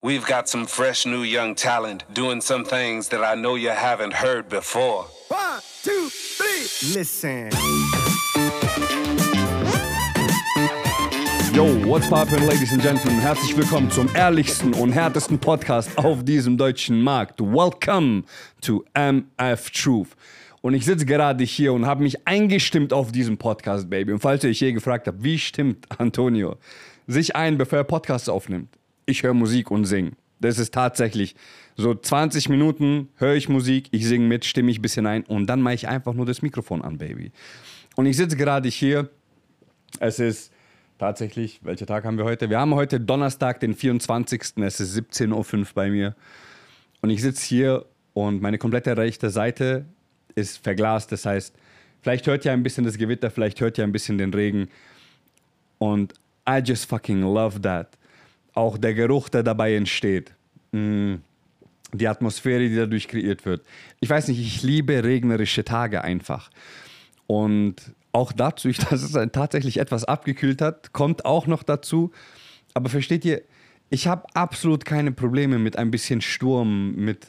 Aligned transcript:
We've 0.00 0.24
got 0.24 0.48
some 0.48 0.64
fresh 0.64 1.06
new 1.06 1.22
young 1.24 1.56
talent 1.56 2.04
doing 2.14 2.40
some 2.40 2.64
things 2.64 3.08
that 3.08 3.24
I 3.24 3.34
know 3.34 3.56
you 3.56 3.70
haven't 3.70 4.14
heard 4.14 4.48
before. 4.48 5.06
One, 5.26 5.60
two, 5.82 6.08
three. 6.08 6.94
Listen. 6.94 7.50
Yo, 11.52 11.84
what's 11.84 12.06
poppin', 12.06 12.46
ladies 12.46 12.72
and 12.72 12.80
gentlemen? 12.80 13.18
Herzlich 13.18 13.56
willkommen 13.56 13.90
zum 13.90 14.08
ehrlichsten 14.14 14.72
und 14.72 14.92
härtesten 14.92 15.40
Podcast 15.40 15.98
auf 15.98 16.22
diesem 16.22 16.56
deutschen 16.56 17.02
Markt. 17.02 17.40
Welcome 17.40 18.22
to 18.60 18.84
MF 18.94 19.68
Truth. 19.72 20.10
Und 20.60 20.74
ich 20.74 20.84
sitze 20.84 21.06
gerade 21.06 21.42
hier 21.42 21.72
und 21.72 21.86
habe 21.86 22.04
mich 22.04 22.24
eingestimmt 22.24 22.92
auf 22.92 23.10
diesen 23.10 23.36
Podcast, 23.36 23.90
Baby. 23.90 24.12
Und 24.12 24.20
falls 24.20 24.44
ihr 24.44 24.50
euch 24.50 24.60
je 24.60 24.70
gefragt 24.70 25.08
habt, 25.08 25.24
wie 25.24 25.40
stimmt 25.40 25.86
Antonio 25.98 26.56
sich 27.08 27.34
ein, 27.34 27.58
bevor 27.58 27.78
er 27.78 27.84
Podcasts 27.84 28.28
aufnimmt? 28.28 28.77
Ich 29.08 29.22
höre 29.22 29.32
Musik 29.32 29.70
und 29.70 29.86
singe. 29.86 30.12
Das 30.38 30.58
ist 30.58 30.74
tatsächlich 30.74 31.34
so 31.78 31.94
20 31.94 32.50
Minuten 32.50 33.08
höre 33.16 33.36
ich 33.36 33.48
Musik, 33.48 33.88
ich 33.90 34.06
singe 34.06 34.26
mit, 34.26 34.44
stimme 34.44 34.70
ich 34.70 34.80
ein 34.80 34.82
bisschen 34.82 35.06
ein 35.06 35.24
und 35.24 35.46
dann 35.46 35.62
mache 35.62 35.76
ich 35.76 35.88
einfach 35.88 36.12
nur 36.12 36.26
das 36.26 36.42
Mikrofon 36.42 36.82
an, 36.82 36.98
Baby. 36.98 37.32
Und 37.96 38.04
ich 38.04 38.18
sitze 38.18 38.36
gerade 38.36 38.68
hier. 38.68 39.08
Es 39.98 40.18
ist 40.18 40.52
tatsächlich, 40.98 41.60
welcher 41.62 41.86
Tag 41.86 42.04
haben 42.04 42.18
wir 42.18 42.26
heute? 42.26 42.50
Wir 42.50 42.60
haben 42.60 42.74
heute 42.74 43.00
Donnerstag, 43.00 43.60
den 43.60 43.74
24. 43.74 44.42
Es 44.56 44.78
ist 44.78 44.94
17.05 44.94 45.58
Uhr 45.58 45.66
bei 45.74 45.88
mir. 45.88 46.14
Und 47.00 47.08
ich 47.08 47.22
sitze 47.22 47.46
hier 47.46 47.86
und 48.12 48.42
meine 48.42 48.58
komplette 48.58 48.94
rechte 48.94 49.30
Seite 49.30 49.86
ist 50.34 50.62
verglast. 50.62 51.12
Das 51.12 51.24
heißt, 51.24 51.54
vielleicht 52.02 52.26
hört 52.26 52.44
ihr 52.44 52.52
ein 52.52 52.62
bisschen 52.62 52.84
das 52.84 52.98
Gewitter, 52.98 53.30
vielleicht 53.30 53.58
hört 53.62 53.78
ihr 53.78 53.84
ein 53.84 53.92
bisschen 53.92 54.18
den 54.18 54.34
Regen. 54.34 54.68
Und 55.78 56.12
I 56.46 56.58
just 56.62 56.84
fucking 56.84 57.22
love 57.22 57.62
that. 57.62 57.97
Auch 58.58 58.76
der 58.76 58.92
Geruch, 58.92 59.28
der 59.28 59.44
dabei 59.44 59.76
entsteht. 59.76 60.34
Mm, 60.72 61.14
die 61.92 62.08
Atmosphäre, 62.08 62.68
die 62.68 62.74
dadurch 62.74 63.06
kreiert 63.06 63.46
wird. 63.46 63.64
Ich 64.00 64.10
weiß 64.10 64.26
nicht, 64.26 64.40
ich 64.40 64.64
liebe 64.64 65.04
regnerische 65.04 65.62
Tage 65.62 66.02
einfach. 66.02 66.50
Und 67.28 67.76
auch 68.10 68.32
dazu, 68.32 68.68
dass 68.90 69.02
es 69.04 69.12
tatsächlich 69.30 69.78
etwas 69.78 70.04
abgekühlt 70.04 70.60
hat, 70.60 70.92
kommt 70.92 71.24
auch 71.24 71.46
noch 71.46 71.62
dazu. 71.62 72.10
Aber 72.74 72.88
versteht 72.88 73.24
ihr, 73.24 73.42
ich 73.90 74.08
habe 74.08 74.26
absolut 74.34 74.84
keine 74.84 75.12
Probleme 75.12 75.60
mit 75.60 75.78
ein 75.78 75.92
bisschen 75.92 76.20
Sturm, 76.20 76.96
mit 76.96 77.28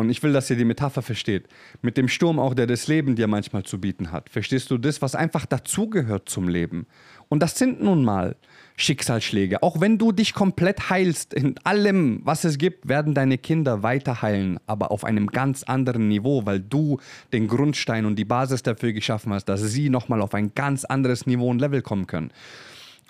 und 0.00 0.10
ich 0.10 0.22
will, 0.22 0.32
dass 0.32 0.50
ihr 0.50 0.56
die 0.56 0.64
Metapher 0.64 1.02
versteht. 1.02 1.46
Mit 1.82 1.96
dem 1.96 2.08
Sturm 2.08 2.38
auch, 2.38 2.54
der 2.54 2.66
das 2.66 2.88
Leben 2.88 3.16
dir 3.16 3.26
manchmal 3.26 3.62
zu 3.62 3.80
bieten 3.80 4.10
hat. 4.10 4.28
Verstehst 4.28 4.70
du 4.70 4.78
das, 4.78 5.02
was 5.02 5.14
einfach 5.14 5.46
dazugehört 5.46 6.28
zum 6.28 6.48
Leben? 6.48 6.86
Und 7.28 7.40
das 7.42 7.56
sind 7.56 7.80
nun 7.80 8.04
mal 8.04 8.34
Schicksalsschläge. 8.76 9.62
Auch 9.62 9.80
wenn 9.80 9.98
du 9.98 10.10
dich 10.10 10.34
komplett 10.34 10.90
heilst 10.90 11.34
in 11.34 11.54
allem, 11.64 12.22
was 12.24 12.44
es 12.44 12.58
gibt, 12.58 12.88
werden 12.88 13.14
deine 13.14 13.38
Kinder 13.38 13.82
weiter 13.82 14.22
heilen, 14.22 14.58
aber 14.66 14.90
auf 14.90 15.04
einem 15.04 15.28
ganz 15.28 15.62
anderen 15.62 16.08
Niveau, 16.08 16.44
weil 16.46 16.60
du 16.60 16.98
den 17.32 17.46
Grundstein 17.46 18.06
und 18.06 18.16
die 18.16 18.24
Basis 18.24 18.62
dafür 18.62 18.92
geschaffen 18.92 19.32
hast, 19.32 19.44
dass 19.44 19.60
sie 19.60 19.90
nochmal 19.90 20.22
auf 20.22 20.34
ein 20.34 20.54
ganz 20.54 20.84
anderes 20.84 21.26
Niveau 21.26 21.48
und 21.48 21.60
Level 21.60 21.82
kommen 21.82 22.06
können. 22.06 22.32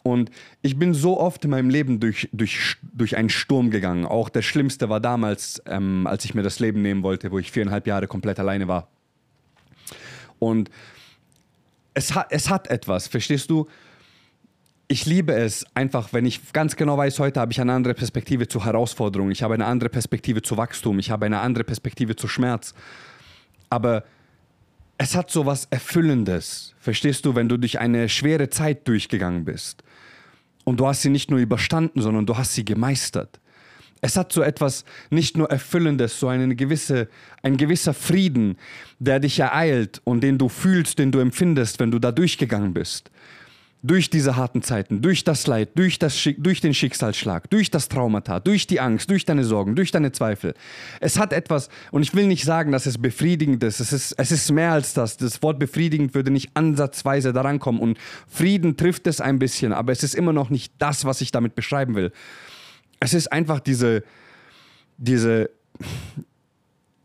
Und 0.02 0.30
ich 0.62 0.78
bin 0.78 0.94
so 0.94 1.20
oft 1.20 1.44
in 1.44 1.50
meinem 1.50 1.68
Leben 1.68 2.00
durch, 2.00 2.28
durch, 2.32 2.76
durch 2.92 3.16
einen 3.16 3.28
Sturm 3.28 3.70
gegangen. 3.70 4.06
Auch 4.06 4.28
das 4.28 4.44
Schlimmste 4.44 4.88
war 4.88 5.00
damals, 5.00 5.62
ähm, 5.66 6.06
als 6.06 6.24
ich 6.24 6.34
mir 6.34 6.42
das 6.42 6.58
Leben 6.58 6.80
nehmen 6.82 7.02
wollte, 7.02 7.30
wo 7.30 7.38
ich 7.38 7.52
viereinhalb 7.52 7.86
Jahre 7.86 8.06
komplett 8.06 8.38
alleine 8.38 8.66
war. 8.66 8.88
Und 10.38 10.70
es 11.94 12.14
hat, 12.14 12.28
es 12.30 12.48
hat 12.48 12.68
etwas, 12.68 13.08
verstehst 13.08 13.50
du? 13.50 13.66
Ich 14.88 15.06
liebe 15.06 15.34
es 15.34 15.64
einfach, 15.74 16.12
wenn 16.12 16.26
ich 16.26 16.52
ganz 16.52 16.74
genau 16.74 16.96
weiß, 16.96 17.20
heute 17.20 17.38
habe 17.38 17.52
ich 17.52 17.60
eine 17.60 17.72
andere 17.72 17.94
Perspektive 17.94 18.48
zur 18.48 18.64
Herausforderung, 18.64 19.30
ich 19.30 19.42
habe 19.42 19.54
eine 19.54 19.66
andere 19.66 19.88
Perspektive 19.88 20.42
zu 20.42 20.56
Wachstum, 20.56 20.98
ich 20.98 21.10
habe 21.10 21.26
eine 21.26 21.40
andere 21.40 21.62
Perspektive 21.62 22.16
zu 22.16 22.26
Schmerz. 22.26 22.74
Aber 23.68 24.02
es 24.98 25.14
hat 25.14 25.30
so 25.30 25.46
was 25.46 25.66
Erfüllendes, 25.70 26.74
verstehst 26.80 27.24
du, 27.24 27.34
wenn 27.34 27.48
du 27.48 27.56
durch 27.56 27.78
eine 27.78 28.08
schwere 28.08 28.50
Zeit 28.50 28.88
durchgegangen 28.88 29.44
bist. 29.44 29.84
Und 30.64 30.80
du 30.80 30.86
hast 30.86 31.02
sie 31.02 31.10
nicht 31.10 31.30
nur 31.30 31.40
überstanden, 31.40 32.00
sondern 32.00 32.26
du 32.26 32.36
hast 32.36 32.54
sie 32.54 32.64
gemeistert. 32.64 33.40
Es 34.02 34.16
hat 34.16 34.32
so 34.32 34.42
etwas 34.42 34.84
nicht 35.10 35.36
nur 35.36 35.50
Erfüllendes, 35.50 36.18
so 36.18 36.28
eine 36.28 36.54
gewisse, 36.56 37.08
ein 37.42 37.56
gewisser 37.56 37.92
Frieden, 37.92 38.56
der 38.98 39.20
dich 39.20 39.38
ereilt 39.38 40.00
und 40.04 40.22
den 40.22 40.38
du 40.38 40.48
fühlst, 40.48 40.98
den 40.98 41.12
du 41.12 41.18
empfindest, 41.18 41.80
wenn 41.80 41.90
du 41.90 41.98
da 41.98 42.10
durchgegangen 42.10 42.72
bist 42.72 43.10
durch 43.82 44.10
diese 44.10 44.36
harten 44.36 44.62
Zeiten, 44.62 45.00
durch 45.00 45.24
das 45.24 45.46
Leid, 45.46 45.70
durch, 45.74 45.98
das 45.98 46.28
durch 46.36 46.60
den 46.60 46.74
Schicksalsschlag, 46.74 47.48
durch 47.48 47.70
das 47.70 47.88
Traumata, 47.88 48.38
durch 48.38 48.66
die 48.66 48.78
Angst, 48.78 49.08
durch 49.08 49.24
deine 49.24 49.44
Sorgen, 49.44 49.74
durch 49.74 49.90
deine 49.90 50.12
Zweifel. 50.12 50.54
Es 51.00 51.18
hat 51.18 51.32
etwas, 51.32 51.70
und 51.90 52.02
ich 52.02 52.14
will 52.14 52.26
nicht 52.26 52.44
sagen, 52.44 52.72
dass 52.72 52.84
es 52.84 52.98
befriedigend 52.98 53.62
ist. 53.62 53.80
Es 53.80 53.92
ist, 53.92 54.12
es 54.12 54.32
ist 54.32 54.50
mehr 54.52 54.72
als 54.72 54.92
das. 54.92 55.16
Das 55.16 55.42
Wort 55.42 55.58
befriedigend 55.58 56.14
würde 56.14 56.30
nicht 56.30 56.50
ansatzweise 56.54 57.32
daran 57.32 57.58
kommen. 57.58 57.80
Und 57.80 57.98
Frieden 58.28 58.76
trifft 58.76 59.06
es 59.06 59.20
ein 59.20 59.38
bisschen, 59.38 59.72
aber 59.72 59.92
es 59.92 60.02
ist 60.02 60.14
immer 60.14 60.34
noch 60.34 60.50
nicht 60.50 60.74
das, 60.78 61.06
was 61.06 61.22
ich 61.22 61.32
damit 61.32 61.54
beschreiben 61.54 61.94
will. 61.94 62.12
Es 63.00 63.14
ist 63.14 63.32
einfach 63.32 63.60
diese, 63.60 64.04
diese, 64.98 65.48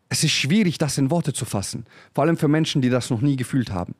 es 0.09 0.25
ist 0.25 0.31
schwierig, 0.31 0.78
das 0.78 0.97
in 0.97 1.09
Worte 1.09 1.31
zu 1.31 1.46
fassen. 1.46 1.85
Vor 2.14 2.25
allem 2.25 2.35
für 2.35 2.50
Menschen, 2.50 2.81
die 2.81 2.90
das 2.90 3.09
noch 3.09 3.22
nie 3.22 3.38
gefühlt 3.38 3.72
haben 3.72 3.96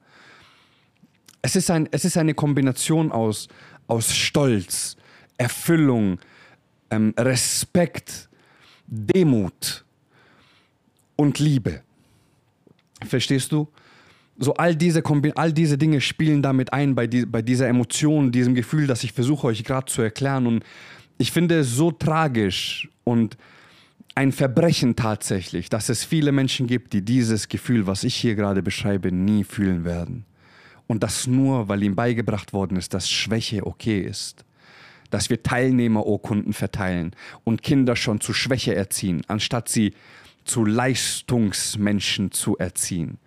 es 1.46 1.56
ist, 1.56 1.70
ein, 1.70 1.88
es 1.92 2.04
ist 2.06 2.18
eine 2.18 2.34
Kombination 2.34 3.12
aus, 3.12 3.48
aus 3.86 4.16
Stolz, 4.16 4.98
Erfüllung, 5.38 6.18
ähm, 6.90 7.14
Respekt, 7.20 8.30
Demut 8.88 9.86
und 11.16 11.38
Liebe. 11.38 11.82
Verstehst 13.08 13.52
du? 13.52 13.68
So 14.40 14.56
all 14.56 14.76
diese, 14.76 15.04
all 15.36 15.54
diese 15.54 15.78
Dinge 15.78 16.02
spielen 16.02 16.42
damit 16.42 16.74
ein 16.74 16.96
bei, 16.96 17.06
die, 17.06 17.28
bei 17.28 17.44
dieser 17.44 17.68
Emotion, 17.68 18.32
diesem 18.32 18.56
Gefühl, 18.56 18.88
das 18.88 19.04
ich 19.04 19.14
versuche 19.14 19.46
euch 19.46 19.64
gerade 19.64 19.86
zu 19.86 20.02
erklären. 20.02 20.48
Und 20.48 20.64
ich 21.20 21.32
finde 21.32 21.60
es 21.60 21.76
so 21.76 21.92
tragisch 21.92 22.90
und 23.04 23.38
ein 24.16 24.32
Verbrechen 24.32 24.96
tatsächlich, 24.96 25.70
dass 25.70 25.90
es 25.90 26.04
viele 26.04 26.32
Menschen 26.32 26.66
gibt, 26.66 26.94
die 26.94 27.04
dieses 27.04 27.50
Gefühl, 27.50 27.86
was 27.86 28.04
ich 28.04 28.16
hier 28.16 28.34
gerade 28.34 28.64
beschreibe, 28.64 29.12
nie 29.12 29.44
fühlen 29.44 29.86
werden. 29.86 30.26
Und 30.88 31.04
das 31.04 31.28
nur, 31.28 31.68
weil 31.68 31.84
ihm 31.84 31.96
beigebracht 31.96 32.54
worden 32.54 32.78
ist, 32.78 32.94
dass 32.94 33.10
Schwäche 33.10 33.66
okay 33.66 34.02
ist. 34.02 34.46
Dass 35.10 35.30
wir 35.30 35.44
Teilnehmerurkunden 35.44 36.54
verteilen 36.54 37.16
und 37.44 37.64
Kinder 37.64 37.96
schon 37.96 38.22
zu 38.22 38.34
Schwäche 38.34 38.76
erziehen, 38.76 39.24
anstatt 39.28 39.70
sie 39.70 39.94
zu 40.44 40.64
Leistungsmenschen 40.66 42.32
zu 42.32 42.58
erziehen. 42.58 43.18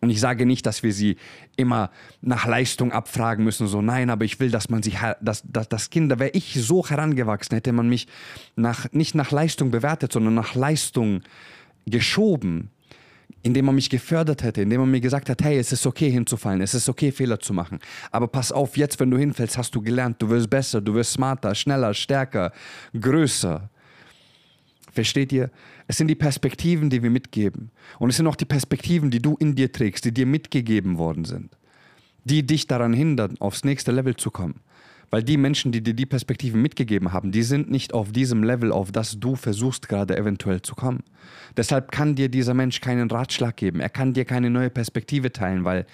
Und 0.00 0.10
ich 0.10 0.20
sage 0.20 0.46
nicht, 0.46 0.64
dass 0.64 0.82
wir 0.82 0.92
sie 0.92 1.16
immer 1.56 1.90
nach 2.20 2.46
Leistung 2.46 2.92
abfragen 2.92 3.44
müssen, 3.44 3.66
so 3.66 3.82
nein, 3.82 4.10
aber 4.10 4.24
ich 4.24 4.38
will, 4.38 4.50
dass 4.50 4.70
man 4.70 4.82
sie, 4.82 4.94
dass, 5.20 5.42
dass, 5.44 5.68
dass 5.68 5.90
Kinder, 5.90 6.18
wäre 6.20 6.30
ich 6.30 6.54
so 6.54 6.86
herangewachsen, 6.86 7.56
hätte 7.56 7.72
man 7.72 7.88
mich 7.88 8.06
nach, 8.54 8.90
nicht 8.92 9.14
nach 9.14 9.32
Leistung 9.32 9.70
bewertet, 9.70 10.12
sondern 10.12 10.34
nach 10.34 10.54
Leistung 10.54 11.22
geschoben 11.86 12.70
indem 13.42 13.66
man 13.66 13.74
mich 13.74 13.90
gefördert 13.90 14.42
hätte, 14.42 14.62
indem 14.62 14.80
man 14.80 14.90
mir 14.90 15.00
gesagt 15.00 15.30
hat, 15.30 15.42
hey, 15.42 15.58
es 15.58 15.72
ist 15.72 15.86
okay 15.86 16.10
hinzufallen, 16.10 16.60
es 16.60 16.74
ist 16.74 16.88
okay 16.88 17.12
Fehler 17.12 17.38
zu 17.38 17.52
machen. 17.52 17.78
Aber 18.10 18.28
pass 18.28 18.52
auf, 18.52 18.76
jetzt, 18.76 18.98
wenn 19.00 19.10
du 19.10 19.18
hinfällst, 19.18 19.56
hast 19.56 19.74
du 19.74 19.80
gelernt, 19.80 20.20
du 20.20 20.28
wirst 20.28 20.50
besser, 20.50 20.80
du 20.80 20.94
wirst 20.94 21.12
smarter, 21.12 21.54
schneller, 21.54 21.94
stärker, 21.94 22.52
größer. 22.98 23.70
Versteht 24.92 25.32
ihr? 25.32 25.50
Es 25.86 25.96
sind 25.96 26.08
die 26.08 26.16
Perspektiven, 26.16 26.90
die 26.90 27.02
wir 27.02 27.10
mitgeben. 27.10 27.70
Und 27.98 28.10
es 28.10 28.16
sind 28.16 28.26
auch 28.26 28.36
die 28.36 28.44
Perspektiven, 28.44 29.10
die 29.10 29.22
du 29.22 29.36
in 29.36 29.54
dir 29.54 29.70
trägst, 29.70 30.04
die 30.04 30.12
dir 30.12 30.26
mitgegeben 30.26 30.98
worden 30.98 31.24
sind, 31.24 31.56
die 32.24 32.44
dich 32.44 32.66
daran 32.66 32.92
hindern, 32.92 33.36
aufs 33.38 33.64
nächste 33.64 33.92
Level 33.92 34.16
zu 34.16 34.30
kommen. 34.30 34.60
Weil 35.10 35.22
die 35.22 35.38
Menschen, 35.38 35.72
die 35.72 35.82
dir 35.82 35.94
die 35.94 36.06
Perspektiven 36.06 36.60
mitgegeben 36.60 37.12
haben, 37.12 37.32
die 37.32 37.42
sind 37.42 37.70
nicht 37.70 37.94
auf 37.94 38.12
diesem 38.12 38.42
Level, 38.42 38.72
auf 38.72 38.92
das 38.92 39.18
du 39.18 39.36
versuchst 39.36 39.88
gerade 39.88 40.16
eventuell 40.16 40.60
zu 40.60 40.74
kommen. 40.74 41.02
Deshalb 41.56 41.90
kann 41.90 42.14
dir 42.14 42.28
dieser 42.28 42.52
Mensch 42.52 42.80
keinen 42.80 43.10
Ratschlag 43.10 43.56
geben. 43.56 43.80
Er 43.80 43.88
kann 43.88 44.12
dir 44.12 44.26
keine 44.26 44.50
neue 44.50 44.68
Perspektive 44.68 45.32
teilen, 45.32 45.64
weil 45.64 45.86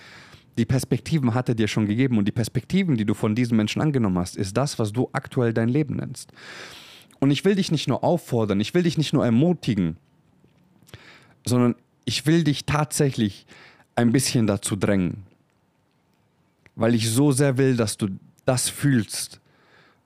die 0.58 0.64
Perspektiven 0.64 1.34
hat 1.34 1.48
er 1.48 1.54
dir 1.54 1.68
schon 1.68 1.86
gegeben 1.86 2.18
und 2.18 2.26
die 2.26 2.32
Perspektiven, 2.32 2.96
die 2.96 3.04
du 3.04 3.14
von 3.14 3.34
diesen 3.34 3.56
Menschen 3.56 3.82
angenommen 3.82 4.18
hast, 4.18 4.36
ist 4.36 4.56
das, 4.56 4.78
was 4.78 4.92
du 4.92 5.08
aktuell 5.12 5.52
dein 5.52 5.68
Leben 5.68 5.96
nennst. 5.96 6.32
Und 7.20 7.30
ich 7.30 7.44
will 7.44 7.54
dich 7.54 7.72
nicht 7.72 7.88
nur 7.88 8.04
auffordern, 8.04 8.60
ich 8.60 8.74
will 8.74 8.82
dich 8.82 8.98
nicht 8.98 9.12
nur 9.12 9.24
ermutigen, 9.24 9.96
sondern 11.46 11.74
ich 12.04 12.26
will 12.26 12.44
dich 12.44 12.66
tatsächlich 12.66 13.46
ein 13.96 14.12
bisschen 14.12 14.46
dazu 14.46 14.76
drängen, 14.76 15.24
weil 16.76 16.94
ich 16.94 17.10
so 17.10 17.32
sehr 17.32 17.58
will, 17.58 17.76
dass 17.76 17.96
du 17.96 18.08
das 18.44 18.68
fühlst, 18.68 19.40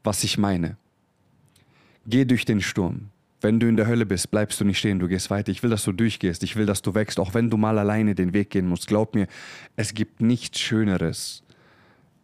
was 0.05 0.25
ich 0.25 0.39
meine. 0.39 0.77
Geh 2.07 2.25
durch 2.25 2.45
den 2.45 2.61
Sturm. 2.61 3.11
Wenn 3.41 3.61
du 3.61 3.69
in 3.69 3.77
der 3.77 3.87
Hölle 3.87 4.07
bist, 4.07 4.31
bleibst 4.31 4.61
du 4.61 4.65
nicht 4.65 4.79
stehen, 4.79 4.99
du 4.99 5.07
gehst 5.07 5.31
weiter. 5.31 5.53
Ich 5.53 5.63
will, 5.63 5.71
dass 5.71 5.85
du 5.85 5.93
durchgehst. 5.93 6.43
Ich 6.43 6.57
will, 6.57 6.67
dass 6.67 6.83
du 6.83 6.95
wächst, 6.95 7.21
auch 7.21 7.35
wenn 7.35 7.51
du 7.51 7.57
mal 7.57 7.79
alleine 7.79 8.15
den 8.15 8.33
Weg 8.33 8.51
gehen 8.51 8.67
musst. 8.67 8.89
Glaub 8.89 9.15
mir, 9.15 9.29
es 9.77 9.95
gibt 9.95 10.21
nichts 10.21 10.59
Schöneres. 10.59 11.45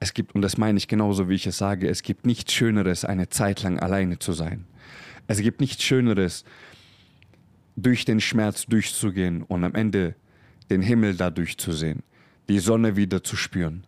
Es 0.00 0.12
gibt, 0.12 0.34
und 0.34 0.42
das 0.42 0.58
meine 0.58 0.76
ich 0.76 0.88
genauso, 0.88 1.28
wie 1.28 1.34
ich 1.34 1.46
es 1.46 1.58
sage, 1.58 1.88
es 1.88 2.02
gibt 2.02 2.26
nichts 2.26 2.52
Schöneres, 2.52 3.04
eine 3.04 3.28
Zeit 3.28 3.62
lang 3.62 3.78
alleine 3.78 4.18
zu 4.18 4.32
sein. 4.32 4.64
Es 5.28 5.38
gibt 5.38 5.60
nichts 5.60 5.82
Schöneres, 5.82 6.44
durch 7.76 8.04
den 8.04 8.20
Schmerz 8.20 8.66
durchzugehen 8.66 9.42
und 9.42 9.64
am 9.64 9.74
Ende 9.74 10.14
den 10.70 10.82
Himmel 10.82 11.14
dadurch 11.14 11.58
zu 11.58 11.72
sehen, 11.72 12.02
die 12.48 12.58
Sonne 12.58 12.96
wieder 12.96 13.22
zu 13.22 13.36
spüren. 13.36 13.86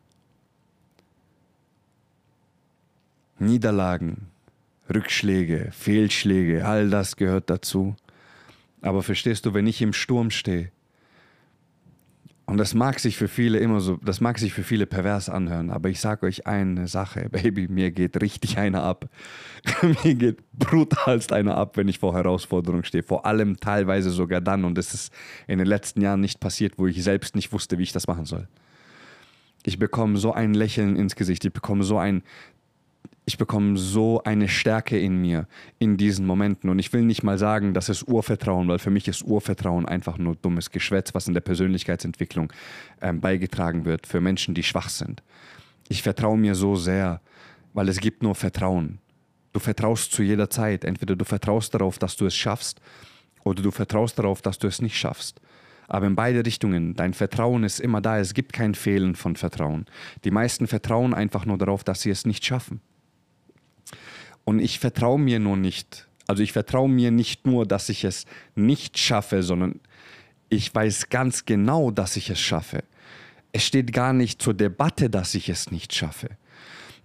Niederlagen, 3.39 4.29
Rückschläge, 4.93 5.71
Fehlschläge, 5.73 6.67
all 6.67 6.91
das 6.91 7.17
gehört 7.17 7.51
dazu. 7.51 7.97
Aber 8.83 9.03
verstehst 9.03 9.47
du, 9.47 9.55
wenn 9.55 9.67
ich 9.67 9.83
im 9.83 9.93
Sturm 9.93 10.31
stehe, 10.31 10.71
und 12.49 12.59
das 12.59 12.75
mag 12.75 13.01
sich 13.01 13.17
für 13.17 13.27
viele 13.27 13.59
immer 13.59 13.81
so, 13.81 13.97
das 13.97 14.21
mag 14.21 14.39
sich 14.39 14.53
für 14.53 14.63
viele 14.63 14.87
pervers 14.87 15.29
anhören, 15.29 15.71
aber 15.71 15.89
ich 15.89 16.01
sage 16.01 16.27
euch 16.27 16.47
eine 16.47 16.87
Sache, 16.87 17.29
Baby, 17.31 17.67
mir 17.67 17.91
geht 17.91 18.23
richtig 18.23 18.57
einer 18.57 18.85
ab. 18.85 19.09
mir 20.05 20.15
geht 20.15 20.39
brutalst 20.53 21.33
einer 21.33 21.57
ab, 21.57 21.77
wenn 21.77 21.89
ich 21.89 21.99
vor 21.99 22.15
Herausforderungen 22.15 22.85
stehe. 22.85 23.03
Vor 23.03 23.27
allem 23.27 23.59
teilweise 23.59 24.11
sogar 24.11 24.41
dann, 24.41 24.65
und 24.65 24.79
das 24.79 24.95
ist 24.95 25.13
in 25.49 25.59
den 25.59 25.67
letzten 25.67 26.01
Jahren 26.01 26.21
nicht 26.21 26.39
passiert, 26.39 26.75
wo 26.79 26.87
ich 26.87 27.03
selbst 27.03 27.35
nicht 27.35 27.53
wusste, 27.53 27.79
wie 27.79 27.83
ich 27.83 27.93
das 27.93 28.07
machen 28.07 28.27
soll. 28.27 28.47
Ich 29.65 29.81
bekomme 29.81 30.17
so 30.17 30.33
ein 30.33 30.55
Lächeln 30.55 30.95
ins 30.95 31.17
Gesicht, 31.17 31.45
ich 31.45 31.53
bekomme 31.53 31.83
so 31.83 31.99
ein 31.99 32.23
ich 33.29 33.39
bekomme 33.39 33.77
so 33.77 34.23
eine 34.23 34.49
Stärke 34.49 34.99
in 34.99 35.21
mir 35.21 35.49
in 35.81 35.97
diesen 35.97 36.27
Momenten. 36.27 36.71
Und 36.71 36.79
ich 36.79 36.93
will 36.93 37.03
nicht 37.03 37.25
mal 37.25 37.39
sagen, 37.39 37.75
das 37.75 37.89
ist 37.89 38.07
Urvertrauen, 38.07 38.69
weil 38.69 38.79
für 38.79 38.91
mich 38.91 39.09
ist 39.09 39.25
Urvertrauen 39.25 39.85
einfach 39.85 40.17
nur 40.17 40.37
dummes 40.37 40.71
Geschwätz, 40.71 41.13
was 41.13 41.27
in 41.27 41.35
der 41.35 41.41
Persönlichkeitsentwicklung 41.41 42.53
ähm, 43.03 43.21
beigetragen 43.21 43.85
wird 43.85 44.07
für 44.07 44.21
Menschen, 44.21 44.55
die 44.55 44.63
schwach 44.63 44.89
sind. 44.89 45.25
Ich 45.89 46.03
vertraue 46.03 46.39
mir 46.39 46.55
so 46.55 46.77
sehr, 46.77 47.21
weil 47.75 47.89
es 47.89 47.99
gibt 47.99 48.23
nur 48.23 48.37
Vertrauen. 48.37 49.01
Du 49.53 49.59
vertraust 49.59 50.13
zu 50.13 50.23
jeder 50.23 50.49
Zeit. 50.49 50.85
Entweder 50.85 51.17
du 51.17 51.25
vertraust 51.25 51.75
darauf, 51.75 51.99
dass 51.99 52.15
du 52.15 52.27
es 52.27 52.35
schaffst, 52.37 52.81
oder 53.43 53.63
du 53.63 53.73
vertraust 53.73 54.19
darauf, 54.19 54.41
dass 54.41 54.59
du 54.59 54.69
es 54.69 54.81
nicht 54.81 54.97
schaffst. 54.97 55.41
Aber 55.89 56.07
in 56.07 56.15
beide 56.15 56.47
Richtungen, 56.47 56.95
dein 56.95 57.13
Vertrauen 57.13 57.65
ist 57.65 57.81
immer 57.81 58.01
da. 58.01 58.19
Es 58.19 58.35
gibt 58.35 58.53
kein 58.53 58.75
Fehlen 58.75 59.17
von 59.17 59.35
Vertrauen. 59.35 59.87
Die 60.25 60.31
meisten 60.31 60.69
vertrauen 60.69 61.13
einfach 61.13 61.45
nur 61.45 61.59
darauf, 61.59 61.83
dass 61.83 62.03
sie 62.03 62.11
es 62.11 62.25
nicht 62.25 62.45
schaffen. 62.45 62.81
Und 64.47 64.61
ich 64.61 64.79
vertraue 64.79 65.19
mir 65.19 65.41
nur 65.41 65.57
nicht. 65.57 66.07
Also 66.29 66.43
ich 66.43 66.53
vertraue 66.53 66.89
mir 66.89 67.11
nicht 67.11 67.47
nur, 67.47 67.67
dass 67.67 67.89
ich 67.89 68.05
es 68.05 68.25
nicht 68.55 68.97
schaffe, 68.97 69.43
sondern 69.43 69.81
ich 70.49 70.73
weiß 70.73 71.09
ganz 71.09 71.45
genau, 71.45 71.91
dass 71.91 72.17
ich 72.17 72.31
es 72.31 72.41
schaffe. 72.41 72.85
Es 73.53 73.65
steht 73.65 73.93
gar 73.93 74.13
nicht 74.13 74.41
zur 74.41 74.55
Debatte, 74.55 75.11
dass 75.11 75.35
ich 75.35 75.49
es 75.49 75.73
nicht 75.73 75.95
schaffe. 75.95 76.31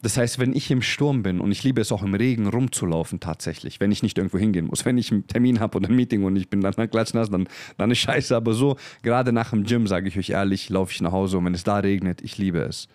Das 0.03 0.17
heißt, 0.17 0.37
wenn 0.37 0.55
ich 0.55 0.69
im 0.69 0.83
Sturm 0.83 1.23
bin 1.23 1.39
und 1.39 1.51
ich 1.51 1.63
liebe 1.63 1.81
es 1.81 1.91
auch 1.91 2.03
im 2.03 2.13
Regen 2.13 2.47
rumzulaufen 2.47 3.19
tatsächlich, 3.19 3.79
wenn 3.79 3.91
ich 3.91 4.03
nicht 4.03 4.17
irgendwo 4.17 4.37
hingehen 4.37 4.67
muss, 4.67 4.85
wenn 4.85 4.97
ich 4.97 5.11
einen 5.11 5.25
Termin 5.27 5.59
habe 5.59 5.77
oder 5.77 5.89
ein 5.89 5.95
Meeting 5.95 6.23
und 6.23 6.35
ich 6.35 6.47
bin 6.47 6.61
dann 6.61 6.73
klatschnass, 6.91 7.31
dann, 7.31 7.47
dann 7.77 7.89
ist 7.89 7.99
scheiße. 7.99 8.35
Aber 8.35 8.53
so, 8.53 8.77
gerade 9.01 9.31
nach 9.31 9.49
dem 9.49 9.63
Gym, 9.63 9.87
sage 9.87 10.07
ich 10.07 10.17
euch 10.17 10.29
ehrlich, 10.29 10.69
laufe 10.69 10.91
ich 10.91 11.01
nach 11.01 11.11
Hause 11.11 11.39
und 11.39 11.45
wenn 11.45 11.55
es 11.55 11.63
da 11.63 11.77
regnet, 11.77 12.21
ich 12.21 12.37
liebe 12.37 12.59
es. 12.59 12.87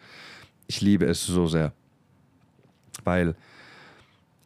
Ich 0.69 0.81
liebe 0.81 1.05
es 1.07 1.27
so 1.27 1.49
sehr. 1.49 1.73
Weil 3.03 3.35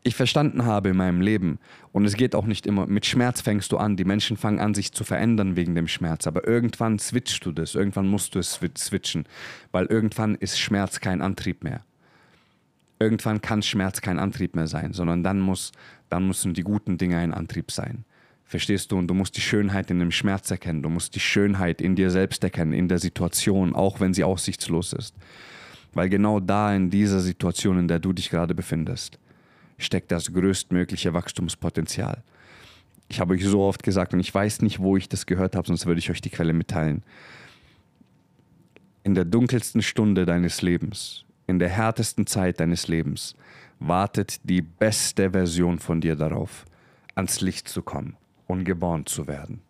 ich 0.02 0.14
verstanden 0.14 0.64
habe 0.64 0.90
in 0.90 0.96
meinem 0.96 1.20
Leben, 1.20 1.58
und 1.92 2.04
es 2.04 2.14
geht 2.14 2.34
auch 2.34 2.46
nicht 2.46 2.66
immer, 2.66 2.86
mit 2.86 3.04
Schmerz 3.04 3.40
fängst 3.40 3.72
du 3.72 3.76
an, 3.76 3.96
die 3.96 4.04
Menschen 4.04 4.36
fangen 4.36 4.60
an, 4.60 4.74
sich 4.74 4.92
zu 4.92 5.04
verändern 5.04 5.56
wegen 5.56 5.74
dem 5.74 5.88
Schmerz, 5.88 6.26
aber 6.26 6.46
irgendwann 6.46 6.98
switchst 6.98 7.44
du 7.44 7.52
das, 7.52 7.74
irgendwann 7.74 8.08
musst 8.08 8.34
du 8.34 8.38
es 8.38 8.58
switchen, 8.76 9.24
weil 9.72 9.86
irgendwann 9.86 10.36
ist 10.36 10.58
Schmerz 10.58 11.00
kein 11.00 11.20
Antrieb 11.20 11.64
mehr. 11.64 11.84
Irgendwann 12.98 13.40
kann 13.40 13.62
Schmerz 13.62 14.00
kein 14.00 14.18
Antrieb 14.18 14.54
mehr 14.54 14.66
sein, 14.66 14.92
sondern 14.92 15.22
dann, 15.22 15.40
muss, 15.40 15.72
dann 16.08 16.26
müssen 16.26 16.54
die 16.54 16.62
guten 16.62 16.98
Dinge 16.98 17.18
ein 17.18 17.32
Antrieb 17.32 17.70
sein. 17.70 18.04
Verstehst 18.44 18.90
du? 18.92 18.98
Und 18.98 19.06
du 19.06 19.14
musst 19.14 19.36
die 19.36 19.40
Schönheit 19.40 19.90
in 19.90 20.00
dem 20.00 20.10
Schmerz 20.10 20.50
erkennen, 20.50 20.82
du 20.82 20.88
musst 20.88 21.14
die 21.14 21.20
Schönheit 21.20 21.80
in 21.80 21.94
dir 21.94 22.10
selbst 22.10 22.42
erkennen, 22.42 22.72
in 22.72 22.88
der 22.88 22.98
Situation, 22.98 23.74
auch 23.74 24.00
wenn 24.00 24.12
sie 24.12 24.24
aussichtslos 24.24 24.92
ist. 24.92 25.14
Weil 25.92 26.08
genau 26.08 26.40
da 26.40 26.74
in 26.74 26.90
dieser 26.90 27.20
Situation, 27.20 27.78
in 27.78 27.88
der 27.88 28.00
du 28.00 28.12
dich 28.12 28.28
gerade 28.28 28.54
befindest, 28.54 29.18
steckt 29.82 30.10
das 30.10 30.32
größtmögliche 30.32 31.12
Wachstumspotenzial. 31.14 32.22
Ich 33.08 33.20
habe 33.20 33.34
euch 33.34 33.44
so 33.44 33.62
oft 33.62 33.82
gesagt 33.82 34.14
und 34.14 34.20
ich 34.20 34.32
weiß 34.32 34.62
nicht, 34.62 34.78
wo 34.78 34.96
ich 34.96 35.08
das 35.08 35.26
gehört 35.26 35.56
habe, 35.56 35.66
sonst 35.66 35.86
würde 35.86 35.98
ich 35.98 36.10
euch 36.10 36.20
die 36.20 36.30
Quelle 36.30 36.52
mitteilen. 36.52 37.02
In 39.02 39.14
der 39.14 39.24
dunkelsten 39.24 39.82
Stunde 39.82 40.26
deines 40.26 40.62
Lebens, 40.62 41.24
in 41.46 41.58
der 41.58 41.68
härtesten 41.68 42.26
Zeit 42.26 42.60
deines 42.60 42.86
Lebens, 42.86 43.34
wartet 43.80 44.38
die 44.44 44.62
beste 44.62 45.30
Version 45.30 45.78
von 45.78 46.00
dir 46.00 46.14
darauf, 46.14 46.66
ans 47.14 47.40
Licht 47.40 47.68
zu 47.68 47.82
kommen 47.82 48.16
und 48.46 48.64
geboren 48.64 49.06
zu 49.06 49.26
werden. 49.26 49.60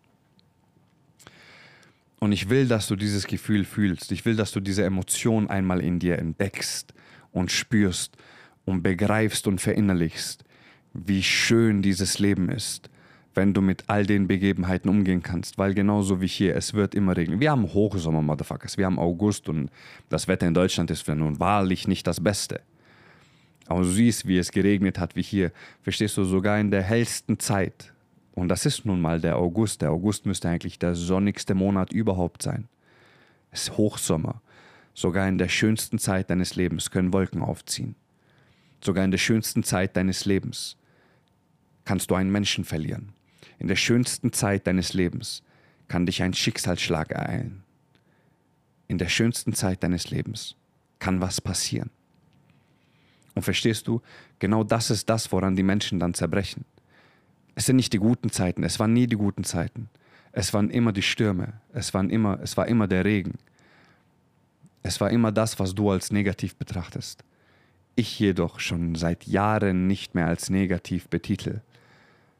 Und 2.19 2.33
ich 2.33 2.49
will, 2.49 2.67
dass 2.67 2.87
du 2.87 2.95
dieses 2.95 3.25
Gefühl 3.25 3.65
fühlst. 3.65 4.11
Ich 4.11 4.25
will, 4.25 4.35
dass 4.35 4.51
du 4.51 4.59
diese 4.59 4.83
Emotion 4.83 5.49
einmal 5.49 5.81
in 5.81 5.97
dir 5.97 6.19
entdeckst 6.19 6.93
und 7.31 7.51
spürst 7.51 8.15
und 8.71 8.83
begreifst 8.83 9.47
und 9.47 9.59
verinnerlichst, 9.59 10.43
wie 10.93 11.21
schön 11.21 11.81
dieses 11.81 12.19
Leben 12.19 12.49
ist, 12.49 12.89
wenn 13.33 13.53
du 13.53 13.61
mit 13.61 13.83
all 13.87 14.05
den 14.05 14.27
Begebenheiten 14.27 14.89
umgehen 14.89 15.21
kannst, 15.21 15.57
weil 15.57 15.73
genauso 15.73 16.21
wie 16.21 16.27
hier, 16.27 16.55
es 16.55 16.73
wird 16.73 16.95
immer 16.95 17.15
regnen. 17.15 17.39
Wir 17.39 17.51
haben 17.51 17.73
Hochsommer, 17.73 18.21
Motherfuckers, 18.21 18.77
wir 18.77 18.85
haben 18.85 18.97
August 18.97 19.49
und 19.49 19.69
das 20.09 20.27
Wetter 20.27 20.47
in 20.47 20.53
Deutschland 20.53 20.89
ist 20.89 21.01
für 21.01 21.15
nun 21.15 21.39
wahrlich 21.39 21.87
nicht 21.87 22.07
das 22.07 22.21
Beste. 22.21 22.61
Aber 23.67 23.81
du 23.81 23.89
siehst, 23.89 24.27
wie 24.27 24.37
es 24.37 24.51
geregnet 24.51 24.99
hat, 24.99 25.15
wie 25.15 25.21
hier, 25.21 25.51
verstehst 25.81 26.17
du, 26.17 26.23
sogar 26.23 26.59
in 26.59 26.71
der 26.71 26.81
hellsten 26.81 27.39
Zeit. 27.39 27.93
Und 28.33 28.47
das 28.49 28.65
ist 28.65 28.85
nun 28.85 29.01
mal 29.01 29.21
der 29.21 29.37
August. 29.37 29.81
Der 29.81 29.91
August 29.91 30.25
müsste 30.25 30.49
eigentlich 30.49 30.79
der 30.79 30.95
sonnigste 30.95 31.55
Monat 31.55 31.93
überhaupt 31.93 32.41
sein. 32.41 32.67
Es 33.51 33.63
ist 33.63 33.77
Hochsommer. 33.77 34.41
Sogar 34.93 35.27
in 35.27 35.37
der 35.37 35.47
schönsten 35.47 35.99
Zeit 35.99 36.29
deines 36.29 36.55
Lebens 36.55 36.91
können 36.91 37.13
Wolken 37.13 37.41
aufziehen 37.41 37.95
sogar 38.83 39.03
in 39.03 39.11
der 39.11 39.17
schönsten 39.17 39.63
Zeit 39.63 39.95
deines 39.95 40.25
Lebens, 40.25 40.77
kannst 41.85 42.11
du 42.11 42.15
einen 42.15 42.31
Menschen 42.31 42.65
verlieren. 42.65 43.13
In 43.59 43.67
der 43.67 43.75
schönsten 43.75 44.33
Zeit 44.33 44.67
deines 44.67 44.93
Lebens 44.93 45.43
kann 45.87 46.05
dich 46.05 46.23
ein 46.23 46.33
Schicksalsschlag 46.33 47.11
ereilen. 47.11 47.63
In 48.87 48.97
der 48.97 49.09
schönsten 49.09 49.53
Zeit 49.53 49.83
deines 49.83 50.09
Lebens 50.09 50.55
kann 50.99 51.21
was 51.21 51.41
passieren. 51.41 51.89
Und 53.35 53.43
verstehst 53.43 53.87
du, 53.87 54.01
genau 54.39 54.63
das 54.63 54.89
ist 54.89 55.09
das, 55.09 55.31
woran 55.31 55.55
die 55.55 55.63
Menschen 55.63 55.99
dann 55.99 56.13
zerbrechen. 56.13 56.65
Es 57.55 57.65
sind 57.65 57.77
nicht 57.77 57.93
die 57.93 57.97
guten 57.97 58.29
Zeiten, 58.31 58.63
es 58.63 58.79
waren 58.79 58.93
nie 58.93 59.07
die 59.07 59.15
guten 59.15 59.43
Zeiten. 59.43 59.89
Es 60.33 60.53
waren 60.53 60.69
immer 60.69 60.93
die 60.93 61.01
Stürme, 61.01 61.53
es, 61.73 61.93
waren 61.93 62.09
immer, 62.09 62.39
es 62.41 62.55
war 62.55 62.67
immer 62.67 62.87
der 62.87 63.03
Regen. 63.03 63.33
Es 64.83 64.99
war 65.01 65.09
immer 65.09 65.31
das, 65.31 65.59
was 65.59 65.75
du 65.75 65.91
als 65.91 66.11
negativ 66.11 66.55
betrachtest 66.55 67.23
ich 68.01 68.19
jedoch 68.19 68.59
schon 68.59 68.95
seit 68.95 69.25
Jahren 69.25 69.87
nicht 69.87 70.15
mehr 70.15 70.27
als 70.27 70.49
negativ 70.49 71.07
betitel, 71.07 71.61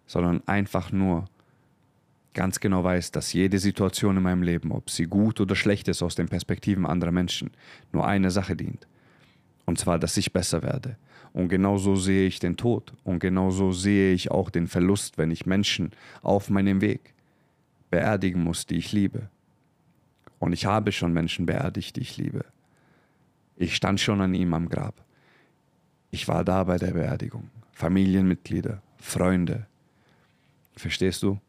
sondern 0.06 0.46
einfach 0.48 0.92
nur 0.92 1.26
ganz 2.34 2.60
genau 2.60 2.84
weiß, 2.84 3.12
dass 3.12 3.34
jede 3.34 3.60
Situation 3.60 4.18
in 4.18 4.24
meinem 4.24 4.44
Leben, 4.44 4.72
ob 4.72 4.90
sie 4.90 5.06
gut 5.06 5.40
oder 5.42 5.56
schlecht 5.56 5.88
ist 5.88 6.02
aus 6.02 6.16
den 6.16 6.28
Perspektiven 6.28 6.86
anderer 6.86 7.12
Menschen, 7.12 7.52
nur 7.92 8.06
eine 8.06 8.32
Sache 8.32 8.56
dient. 8.56 8.88
Und 9.66 9.80
zwar, 9.80 10.00
dass 10.00 10.18
ich 10.18 10.34
besser 10.34 10.64
werde. 10.64 10.98
Und 11.34 11.50
genauso 11.50 11.96
sehe 11.96 12.28
ich 12.28 12.40
den 12.40 12.58
Tod. 12.58 12.94
Und 13.04 13.20
genauso 13.20 13.72
sehe 13.72 14.14
ich 14.14 14.32
auch 14.32 14.50
den 14.50 14.68
Verlust, 14.68 15.18
wenn 15.18 15.32
ich 15.32 15.46
Menschen 15.46 15.92
auf 16.22 16.50
meinem 16.50 16.82
Weg 16.82 17.14
beerdigen 17.90 18.44
muss, 18.44 18.66
die 18.66 18.78
ich 18.78 18.92
liebe. 18.92 19.30
Und 20.40 20.54
ich 20.54 20.66
habe 20.66 20.92
schon 20.92 21.14
Menschen 21.14 21.46
beerdigt, 21.46 21.96
die 21.96 22.02
ich 22.02 22.18
liebe. 22.18 22.46
Ich 23.56 23.76
stand 23.76 24.00
schon 24.00 24.22
an 24.22 24.34
ihm 24.34 24.54
am 24.54 24.70
Grab. 24.70 25.06
Ich 26.14 26.28
war 26.28 26.44
da 26.44 26.66
bei 26.66 26.78
der 26.78 26.92
Beerdigung. 26.92 27.50
Familienmitglieder, 27.72 28.82
Freunde. 28.98 29.66
Verstehst 30.76 31.24
du? 31.24 31.40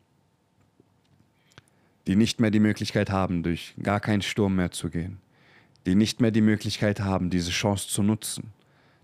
Die 2.07 2.15
nicht 2.15 2.41
mehr 2.41 2.53
die 2.53 2.61
Möglichkeit 2.61 3.11
haben, 3.11 3.43
durch 3.43 3.75
gar 3.83 3.99
keinen 3.99 4.23
Sturm 4.23 4.55
mehr 4.55 4.71
zu 4.71 4.89
gehen. 4.89 5.19
Die 5.85 5.97
nicht 5.97 6.21
mehr 6.21 6.31
die 6.31 6.41
Möglichkeit 6.41 7.01
haben, 7.01 7.29
diese 7.29 7.51
Chance 7.51 7.89
zu 7.89 8.05
nutzen. 8.05 8.53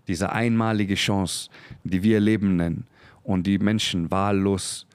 Diese 0.07 0.31
einmalige 0.31 0.95
Chance, 0.95 1.49
die 1.83 2.03
wir 2.03 2.21
Leben 2.21 2.55
nennen 2.55 2.87
und 3.23 3.45
die 3.45 3.59
Menschen 3.59 4.09
wahllos 4.11 4.87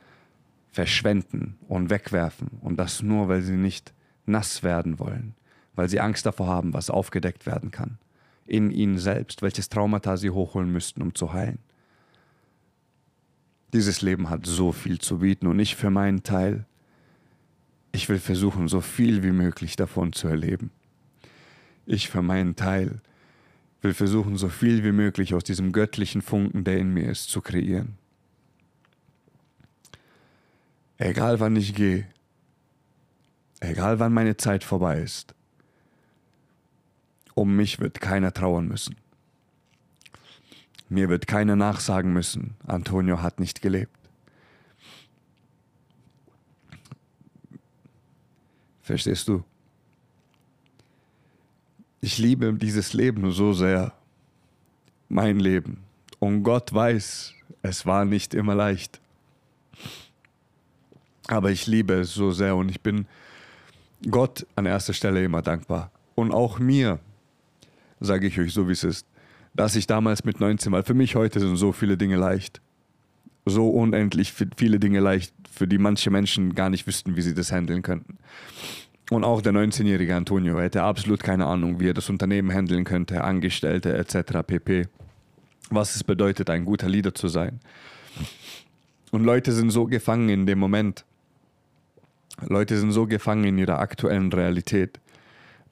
verschwenden 0.72 1.56
und 1.68 1.90
wegwerfen. 1.90 2.48
Und 2.62 2.78
das 2.78 3.02
nur, 3.02 3.28
weil 3.28 3.42
sie 3.42 3.56
nicht 3.56 3.92
nass 4.24 4.62
werden 4.62 4.98
wollen, 4.98 5.34
weil 5.74 5.90
sie 5.90 6.00
Angst 6.00 6.24
davor 6.24 6.46
haben, 6.46 6.72
was 6.72 6.88
aufgedeckt 6.88 7.44
werden 7.44 7.70
kann 7.70 7.98
in 8.46 8.70
ihnen 8.70 8.98
selbst, 8.98 9.42
welches 9.42 9.68
Traumata 9.68 10.16
sie 10.16 10.30
hochholen 10.30 10.70
müssten, 10.70 11.02
um 11.02 11.14
zu 11.14 11.32
heilen. 11.32 11.58
Dieses 13.72 14.02
Leben 14.02 14.30
hat 14.30 14.46
so 14.46 14.72
viel 14.72 14.98
zu 14.98 15.18
bieten 15.18 15.46
und 15.46 15.58
ich 15.58 15.76
für 15.76 15.90
meinen 15.90 16.22
Teil, 16.22 16.66
ich 17.92 18.08
will 18.08 18.18
versuchen, 18.18 18.68
so 18.68 18.80
viel 18.80 19.22
wie 19.22 19.32
möglich 19.32 19.76
davon 19.76 20.12
zu 20.12 20.28
erleben. 20.28 20.70
Ich 21.86 22.08
für 22.08 22.22
meinen 22.22 22.56
Teil 22.56 23.00
will 23.82 23.94
versuchen, 23.94 24.36
so 24.36 24.48
viel 24.48 24.82
wie 24.82 24.92
möglich 24.92 25.34
aus 25.34 25.44
diesem 25.44 25.72
göttlichen 25.72 26.22
Funken, 26.22 26.64
der 26.64 26.78
in 26.78 26.92
mir 26.92 27.10
ist, 27.10 27.28
zu 27.28 27.40
kreieren. 27.40 27.98
egal 30.98 31.40
wann 31.40 31.56
ich 31.56 31.74
gehe, 31.74 32.06
egal 33.60 33.98
wann 33.98 34.12
meine 34.12 34.36
Zeit 34.36 34.64
vorbei 34.64 35.00
ist, 35.00 35.34
um 37.34 37.56
mich 37.56 37.80
wird 37.80 38.00
keiner 38.00 38.32
trauern 38.32 38.68
müssen. 38.68 38.96
Mir 40.88 41.08
wird 41.08 41.26
keiner 41.26 41.56
nachsagen 41.56 42.12
müssen, 42.12 42.56
Antonio 42.66 43.22
hat 43.22 43.40
nicht 43.40 43.62
gelebt. 43.62 43.96
Verstehst 48.82 49.28
du? 49.28 49.42
Ich 52.02 52.18
liebe 52.18 52.52
dieses 52.52 52.92
Leben 52.92 53.30
so 53.32 53.54
sehr. 53.54 53.94
Mein 55.08 55.40
Leben. 55.40 55.84
Und 56.18 56.42
Gott 56.42 56.72
weiß, 56.74 57.34
es 57.62 57.86
war 57.86 58.04
nicht 58.04 58.34
immer 58.34 58.54
leicht. 58.54 59.00
Aber 61.28 61.50
ich 61.50 61.66
liebe 61.66 61.94
es 61.94 62.12
so 62.12 62.30
sehr 62.30 62.56
und 62.56 62.68
ich 62.68 62.82
bin 62.82 63.06
Gott 64.10 64.46
an 64.54 64.66
erster 64.66 64.92
Stelle 64.92 65.24
immer 65.24 65.40
dankbar. 65.40 65.90
Und 66.14 66.32
auch 66.32 66.58
mir, 66.58 67.00
sage 68.00 68.26
ich 68.26 68.38
euch 68.38 68.52
so, 68.52 68.68
wie 68.68 68.72
es 68.72 68.84
ist, 68.84 69.06
dass 69.54 69.76
ich 69.76 69.86
damals 69.86 70.24
mit 70.24 70.40
19 70.40 70.72
war. 70.72 70.82
Für 70.82 70.94
mich 70.94 71.16
heute 71.16 71.40
sind 71.40 71.56
so 71.56 71.72
viele 71.72 71.96
Dinge 71.96 72.16
leicht. 72.16 72.60
So 73.46 73.68
unendlich 73.68 74.32
viele 74.32 74.78
Dinge 74.78 75.00
leicht, 75.00 75.34
für 75.50 75.68
die 75.68 75.78
manche 75.78 76.10
Menschen 76.10 76.54
gar 76.54 76.70
nicht 76.70 76.86
wüssten, 76.86 77.14
wie 77.14 77.22
sie 77.22 77.34
das 77.34 77.52
handeln 77.52 77.82
könnten. 77.82 78.18
Und 79.10 79.22
auch 79.22 79.42
der 79.42 79.52
19-jährige 79.52 80.16
Antonio 80.16 80.58
hätte 80.58 80.82
absolut 80.82 81.22
keine 81.22 81.46
Ahnung, 81.46 81.78
wie 81.78 81.88
er 81.88 81.94
das 81.94 82.08
Unternehmen 82.08 82.52
handeln 82.52 82.84
könnte, 82.84 83.22
Angestellte 83.22 83.96
etc. 83.96 84.38
pp. 84.46 84.88
Was 85.70 85.94
es 85.94 86.04
bedeutet, 86.04 86.48
ein 86.48 86.64
guter 86.64 86.88
Leader 86.88 87.14
zu 87.14 87.28
sein. 87.28 87.60
Und 89.10 89.24
Leute 89.24 89.52
sind 89.52 89.70
so 89.70 89.84
gefangen 89.84 90.30
in 90.30 90.46
dem 90.46 90.58
Moment. 90.58 91.04
Leute 92.48 92.78
sind 92.78 92.92
so 92.92 93.06
gefangen 93.06 93.44
in 93.44 93.58
ihrer 93.58 93.78
aktuellen 93.78 94.32
Realität, 94.32 94.98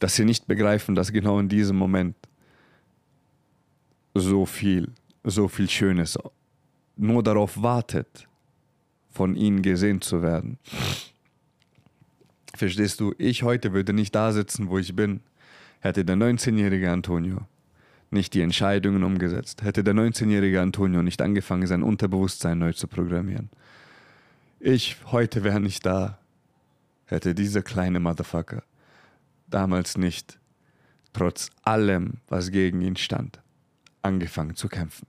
dass 0.02 0.16
sie 0.16 0.24
nicht 0.24 0.48
begreifen, 0.48 0.96
dass 0.96 1.12
genau 1.12 1.38
in 1.38 1.48
diesem 1.48 1.76
Moment 1.76 2.16
so 4.14 4.46
viel, 4.46 4.90
so 5.22 5.46
viel 5.46 5.70
Schönes 5.70 6.18
nur 6.96 7.22
darauf 7.22 7.62
wartet, 7.62 8.26
von 9.10 9.36
ihnen 9.36 9.62
gesehen 9.62 10.00
zu 10.00 10.20
werden. 10.20 10.58
Verstehst 12.54 12.98
du, 12.98 13.14
ich 13.16 13.44
heute 13.44 13.72
würde 13.72 13.92
nicht 13.92 14.12
da 14.12 14.32
sitzen, 14.32 14.68
wo 14.68 14.78
ich 14.78 14.96
bin, 14.96 15.20
hätte 15.80 16.04
der 16.04 16.16
19-jährige 16.16 16.90
Antonio 16.90 17.46
nicht 18.10 18.34
die 18.34 18.40
Entscheidungen 18.40 19.04
umgesetzt, 19.04 19.62
hätte 19.62 19.84
der 19.84 19.94
19-jährige 19.94 20.60
Antonio 20.60 21.02
nicht 21.02 21.22
angefangen, 21.22 21.68
sein 21.68 21.84
Unterbewusstsein 21.84 22.58
neu 22.58 22.72
zu 22.72 22.88
programmieren. 22.88 23.50
Ich 24.58 24.96
heute 25.12 25.44
wäre 25.44 25.60
nicht 25.60 25.86
da, 25.86 26.18
hätte 27.06 27.36
dieser 27.36 27.62
kleine 27.62 28.00
Motherfucker 28.00 28.64
damals 29.54 29.96
nicht, 29.96 30.38
trotz 31.12 31.50
allem, 31.62 32.14
was 32.28 32.50
gegen 32.50 32.80
ihn 32.82 32.96
stand, 32.96 33.40
angefangen 34.02 34.56
zu 34.56 34.68
kämpfen. 34.68 35.06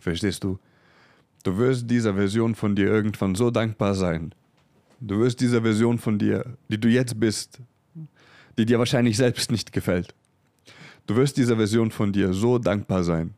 Verstehst 0.00 0.44
du? 0.44 0.58
Du 1.44 1.56
wirst 1.58 1.90
dieser 1.90 2.14
Version 2.14 2.54
von 2.54 2.74
dir 2.74 2.86
irgendwann 2.86 3.34
so 3.34 3.50
dankbar 3.50 3.94
sein. 3.94 4.34
Du 5.00 5.18
wirst 5.20 5.40
dieser 5.40 5.62
Version 5.62 5.98
von 5.98 6.18
dir, 6.18 6.56
die 6.68 6.78
du 6.78 6.88
jetzt 6.88 7.18
bist, 7.20 7.60
die 8.56 8.64
dir 8.64 8.78
wahrscheinlich 8.78 9.16
selbst 9.16 9.50
nicht 9.50 9.72
gefällt. 9.72 10.14
Du 11.06 11.16
wirst 11.16 11.36
dieser 11.36 11.56
Version 11.56 11.90
von 11.90 12.12
dir 12.12 12.32
so 12.32 12.58
dankbar 12.58 13.04
sein 13.04 13.34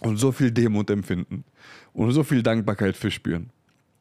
und 0.00 0.16
so 0.16 0.32
viel 0.32 0.50
Demut 0.50 0.88
empfinden 0.88 1.44
und 1.92 2.12
so 2.12 2.22
viel 2.24 2.42
Dankbarkeit 2.42 2.96
verspüren, 2.96 3.50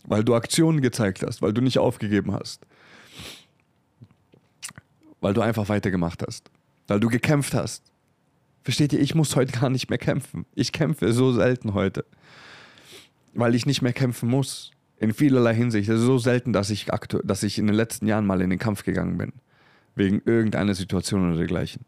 weil 0.09 0.25
du 0.25 0.35
Aktionen 0.35 0.81
gezeigt 0.81 1.23
hast, 1.25 1.41
weil 1.41 1.53
du 1.53 1.61
nicht 1.61 1.79
aufgegeben 1.79 2.33
hast, 2.33 2.65
weil 5.21 5.33
du 5.33 5.39
einfach 5.39 5.69
weitergemacht 5.69 6.23
hast, 6.27 6.51
weil 6.87 6.99
du 6.99 7.07
gekämpft 7.07 7.53
hast. 7.53 7.83
Versteht 8.63 8.91
ihr, 8.91 8.99
ich 8.99 9.15
muss 9.15 9.37
heute 9.37 9.57
gar 9.57 9.69
nicht 9.69 9.89
mehr 9.89 9.97
kämpfen. 9.97 10.45
Ich 10.53 10.73
kämpfe 10.73 11.13
so 11.13 11.31
selten 11.31 11.73
heute 11.73 12.03
weil 13.33 13.55
ich 13.55 13.65
nicht 13.65 13.81
mehr 13.81 13.93
kämpfen 13.93 14.29
muss. 14.29 14.71
In 14.97 15.13
vielerlei 15.13 15.55
Hinsicht. 15.55 15.87
Es 15.89 15.99
ist 15.99 16.05
so 16.05 16.17
selten, 16.17 16.51
dass 16.51 16.69
ich, 16.69 16.87
dass 17.23 17.43
ich 17.43 17.57
in 17.57 17.67
den 17.67 17.75
letzten 17.75 18.05
Jahren 18.05 18.25
mal 18.25 18.41
in 18.41 18.49
den 18.49 18.59
Kampf 18.59 18.83
gegangen 18.83 19.17
bin. 19.17 19.31
Wegen 19.95 20.21
irgendeiner 20.25 20.75
Situation 20.75 21.27
oder 21.27 21.37
dergleichen. 21.37 21.85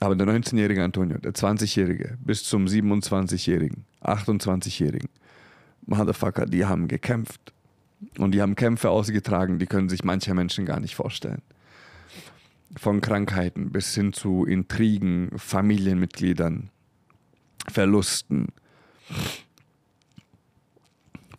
Aber 0.00 0.16
der 0.16 0.26
19-jährige 0.26 0.82
Antonio, 0.82 1.18
der 1.18 1.32
20-jährige 1.32 2.16
bis 2.24 2.42
zum 2.44 2.64
27-jährigen, 2.64 3.84
28-jährigen, 4.02 5.10
Motherfucker, 5.86 6.46
die 6.46 6.64
haben 6.64 6.88
gekämpft. 6.88 7.52
Und 8.18 8.32
die 8.32 8.42
haben 8.42 8.56
Kämpfe 8.56 8.90
ausgetragen, 8.90 9.58
die 9.58 9.66
können 9.66 9.88
sich 9.88 10.02
manche 10.02 10.34
Menschen 10.34 10.66
gar 10.66 10.80
nicht 10.80 10.96
vorstellen. 10.96 11.42
Von 12.76 13.00
Krankheiten 13.00 13.70
bis 13.70 13.94
hin 13.94 14.12
zu 14.12 14.44
Intrigen, 14.44 15.30
Familienmitgliedern, 15.38 16.70
Verlusten, 17.68 18.48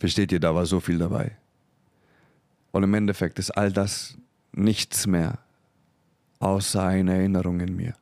Versteht 0.04 0.34
ihr, 0.34 0.42
da 0.42 0.54
war 0.54 0.66
so 0.66 0.82
viel 0.82 0.98
dabei. 0.98 1.38
Und 2.74 2.84
im 2.84 2.94
Endeffekt 2.94 3.40
ist 3.40 3.52
all 3.52 3.72
das 3.72 4.18
nichts 4.52 5.08
mehr, 5.08 5.40
außer 6.40 6.84
eine 6.84 7.16
Erinnerung 7.16 7.62
in 7.62 7.74
mir. 7.74 7.96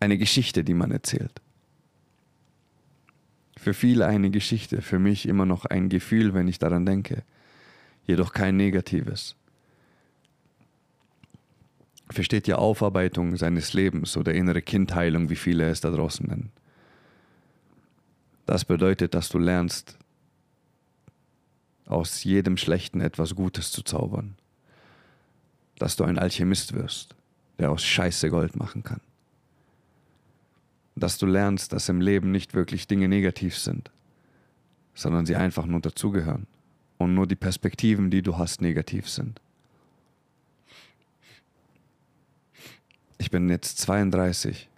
Eine 0.00 0.18
Geschichte, 0.18 0.64
die 0.64 0.74
man 0.74 0.90
erzählt. 0.90 1.40
Für 3.56 3.74
viele 3.74 4.06
eine 4.06 4.30
Geschichte, 4.30 4.82
für 4.82 4.98
mich 4.98 5.26
immer 5.26 5.46
noch 5.46 5.64
ein 5.64 5.88
Gefühl, 5.88 6.34
wenn 6.34 6.48
ich 6.48 6.58
daran 6.58 6.86
denke, 6.86 7.22
jedoch 8.06 8.32
kein 8.32 8.56
negatives. 8.56 9.34
Versteht 12.08 12.46
ihr 12.46 12.58
Aufarbeitung 12.58 13.36
seines 13.36 13.72
Lebens 13.72 14.16
oder 14.16 14.32
innere 14.32 14.62
Kindheilung, 14.62 15.28
wie 15.28 15.36
viele 15.36 15.68
es 15.68 15.80
da 15.80 15.90
draußen 15.90 16.26
nennen? 16.26 16.52
Das 18.46 18.64
bedeutet, 18.64 19.14
dass 19.14 19.28
du 19.28 19.38
lernst, 19.38 19.98
aus 21.86 22.24
jedem 22.24 22.56
Schlechten 22.56 23.00
etwas 23.00 23.34
Gutes 23.34 23.70
zu 23.70 23.82
zaubern. 23.82 24.36
Dass 25.78 25.96
du 25.96 26.04
ein 26.04 26.18
Alchemist 26.18 26.72
wirst, 26.74 27.14
der 27.58 27.70
aus 27.70 27.84
Scheiße 27.84 28.30
Gold 28.30 28.56
machen 28.56 28.82
kann. 28.82 29.00
Dass 30.96 31.18
du 31.18 31.26
lernst, 31.26 31.72
dass 31.72 31.88
im 31.88 32.00
Leben 32.00 32.32
nicht 32.32 32.54
wirklich 32.54 32.88
Dinge 32.88 33.08
negativ 33.08 33.56
sind, 33.56 33.90
sondern 34.94 35.26
sie 35.26 35.36
einfach 35.36 35.66
nur 35.66 35.80
dazugehören 35.80 36.46
und 36.98 37.14
nur 37.14 37.26
die 37.26 37.36
Perspektiven, 37.36 38.10
die 38.10 38.22
du 38.22 38.38
hast, 38.38 38.60
negativ 38.60 39.08
sind. 39.08 39.40
Ich 43.18 43.30
bin 43.30 43.48
jetzt 43.48 43.78
32 43.78 44.68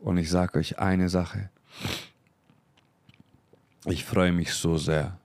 und 0.00 0.16
ich 0.16 0.30
sage 0.30 0.58
euch 0.58 0.78
eine 0.78 1.08
Sache. 1.08 1.50
Ich 3.84 4.04
freue 4.04 4.32
mich 4.32 4.52
so 4.52 4.76
sehr 4.76 5.18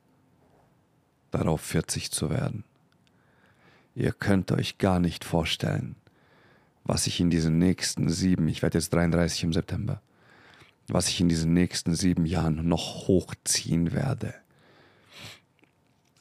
darauf, 1.32 1.62
40 1.62 2.12
zu 2.12 2.30
werden. 2.30 2.64
Ihr 3.96 4.12
könnt 4.12 4.52
euch 4.52 4.78
gar 4.78 5.00
nicht 5.00 5.24
vorstellen, 5.24 5.96
was 6.84 7.08
ich 7.08 7.20
in 7.20 7.30
diesen 7.30 7.58
nächsten 7.58 8.10
sieben, 8.10 8.48
ich 8.48 8.62
werde 8.62 8.78
jetzt 8.78 8.94
33 8.94 9.44
im 9.44 9.54
September, 9.54 10.02
was 10.88 11.10
ich 11.10 11.20
in 11.20 11.30
diesen 11.30 11.54
nächsten 11.54 11.96
sieben 11.96 12.26
Jahren 12.26 12.68
noch 12.68 13.08
hochziehen 13.08 13.92
werde. 13.92 14.36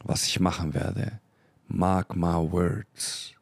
Was 0.03 0.27
ich 0.27 0.41
machen 0.41 0.75
werde. 0.75 1.21
Mark 1.69 2.15
my 2.17 2.35
words. 2.35 3.35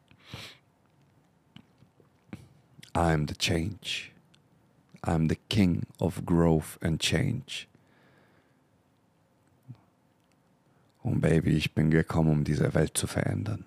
I'm 2.93 3.27
the 3.27 3.35
change. 3.35 4.11
I'm 5.01 5.27
the 5.27 5.37
king 5.49 5.83
of 5.99 6.25
growth 6.25 6.77
and 6.81 6.99
change. 7.01 7.67
Und 11.01 11.19
Baby, 11.19 11.57
ich 11.57 11.73
bin 11.73 11.89
gekommen, 11.89 12.29
um 12.31 12.43
diese 12.45 12.73
Welt 12.73 12.97
zu 12.97 13.07
verändern. 13.07 13.65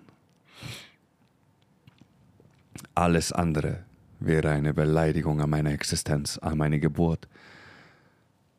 Alles 2.95 3.31
andere 3.31 3.86
wäre 4.19 4.51
eine 4.51 4.73
Beleidigung 4.73 5.41
an 5.41 5.49
meine 5.49 5.73
Existenz, 5.73 6.37
an 6.37 6.57
meine 6.57 6.79
Geburt, 6.79 7.27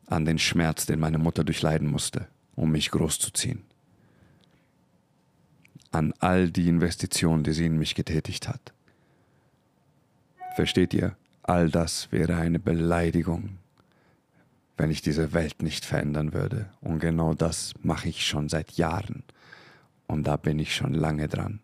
an 0.07 0.25
den 0.25 0.39
Schmerz, 0.39 0.85
den 0.85 0.99
meine 0.99 1.17
Mutter 1.17 1.43
durchleiden 1.43 1.87
musste, 1.87 2.27
um 2.55 2.71
mich 2.71 2.91
großzuziehen, 2.91 3.63
an 5.91 6.13
all 6.19 6.49
die 6.49 6.67
Investitionen, 6.67 7.43
die 7.43 7.53
sie 7.53 7.65
in 7.65 7.77
mich 7.77 7.95
getätigt 7.95 8.47
hat. 8.47 8.73
Versteht 10.55 10.93
ihr? 10.93 11.15
All 11.43 11.69
das 11.69 12.11
wäre 12.11 12.35
eine 12.35 12.59
Beleidigung 12.59 13.59
wenn 14.79 14.91
ich 14.91 15.01
diese 15.01 15.33
Welt 15.33 15.61
nicht 15.61 15.83
verändern 15.83 16.33
würde. 16.33 16.69
Und 16.79 16.99
genau 16.99 17.33
das 17.33 17.73
mache 17.83 18.07
ich 18.07 18.25
schon 18.25 18.47
seit 18.47 18.71
Jahren. 18.71 19.23
Und 20.07 20.23
da 20.23 20.37
bin 20.37 20.57
ich 20.57 20.73
schon 20.73 20.93
lange 20.93 21.27
dran. 21.27 21.59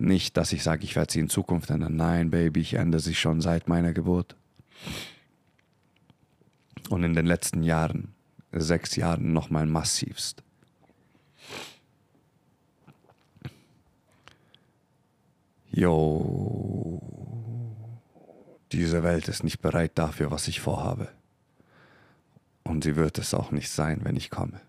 Nicht, 0.00 0.38
dass 0.38 0.52
ich 0.54 0.62
sage, 0.62 0.82
ich 0.84 0.96
werde 0.96 1.12
sie 1.12 1.20
in 1.20 1.28
Zukunft 1.28 1.68
ändern. 1.68 1.94
Nein, 1.94 2.30
Baby, 2.30 2.60
ich 2.60 2.74
ändere 2.74 3.02
sie 3.02 3.14
schon 3.14 3.42
seit 3.42 3.68
meiner 3.68 3.92
Geburt. 3.92 4.34
Und 6.88 7.04
in 7.04 7.12
den 7.12 7.26
letzten 7.26 7.62
Jahren, 7.62 8.14
sechs 8.50 8.96
Jahren, 8.96 9.34
nochmal 9.34 9.66
massivst. 9.66 10.42
Jo, 15.70 17.02
diese 18.72 19.02
Welt 19.02 19.28
ist 19.28 19.44
nicht 19.44 19.60
bereit 19.60 19.92
dafür, 19.96 20.30
was 20.30 20.48
ich 20.48 20.60
vorhabe. 20.60 21.08
Und 22.64 22.84
sie 22.84 22.96
wird 22.96 23.18
es 23.18 23.34
auch 23.34 23.50
nicht 23.50 23.68
sein, 23.68 24.00
wenn 24.02 24.16
ich 24.16 24.30
komme. 24.30 24.62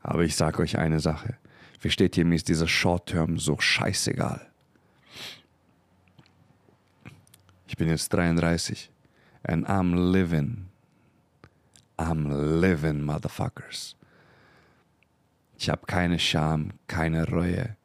Aber 0.00 0.22
ich 0.22 0.34
sage 0.34 0.62
euch 0.62 0.78
eine 0.78 1.00
Sache. 1.00 1.36
Versteht 1.84 2.16
ihr, 2.16 2.24
mir 2.24 2.36
ist 2.36 2.48
dieser 2.48 2.66
Short-Term 2.66 3.38
so 3.38 3.60
scheißegal. 3.60 4.50
Ich 7.66 7.76
bin 7.76 7.88
jetzt 7.88 8.08
33 8.08 8.90
and 9.42 9.68
I'm 9.68 10.10
living. 10.10 10.70
I'm 11.98 12.58
living, 12.58 13.02
motherfuckers. 13.02 13.96
Ich 15.58 15.68
habe 15.68 15.84
keine 15.84 16.18
Scham, 16.18 16.72
keine 16.86 17.28
Reue. 17.28 17.76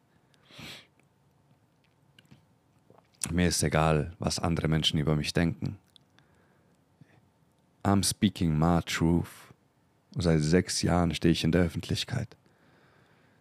Mir 3.32 3.50
ist 3.50 3.62
egal, 3.64 4.14
was 4.18 4.40
andere 4.40 4.70
Menschen 4.70 4.98
über 4.98 5.18
mich 5.18 5.34
denken. 5.34 5.78
I'm 7.84 8.06
speaking 8.06 8.58
my 8.58 8.80
truth. 8.82 9.52
Seit 10.16 10.40
sechs 10.40 10.84
Jahren 10.84 11.14
stehe 11.14 11.34
ich 11.34 11.44
in 11.44 11.52
der 11.52 11.64
Öffentlichkeit. 11.64 12.39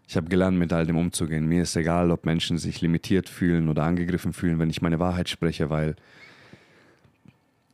Ich 0.09 0.17
habe 0.17 0.31
gelernt, 0.31 0.59
mit 0.59 0.73
all 0.73 0.87
dem 0.87 0.97
umzugehen. 0.97 1.47
Mir 1.47 1.62
ist 1.62 1.77
egal, 1.77 2.11
ob 2.11 2.25
Menschen 2.25 2.57
sich 2.57 2.81
limitiert 2.81 3.29
fühlen 3.29 3.69
oder 3.69 3.85
angegriffen 3.85 4.33
fühlen, 4.33 4.59
wenn 4.59 4.71
ich 4.71 4.81
meine 4.81 4.99
Wahrheit 4.99 5.29
spreche, 5.29 5.69
weil 5.69 5.97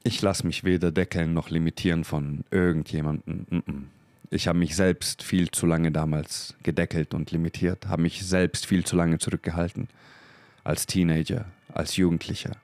ich 0.03 0.21
lasse 0.21 0.45
mich 0.45 0.65
weder 0.65 0.91
deckeln 0.91 1.33
noch 1.33 1.49
limitieren 1.49 2.03
von 2.03 2.45
irgendjemandem. 2.51 3.87
Ich 4.31 4.49
habe 4.49 4.59
mich 4.59 4.75
selbst 4.75 5.23
viel 5.23 5.53
zu 5.53 5.65
lange 5.65 5.93
damals 5.93 6.57
gedeckelt 6.65 7.15
und 7.15 7.31
limitiert, 7.31 7.87
habe 7.87 8.03
mich 8.03 8.27
selbst 8.27 8.67
viel 8.67 8.85
zu 8.85 8.97
lange 8.97 9.19
zurückgehalten. 9.19 9.87
Als 10.65 10.87
Teenager, 10.87 11.45
als 11.73 11.97
Jugendlicher. 11.97 12.57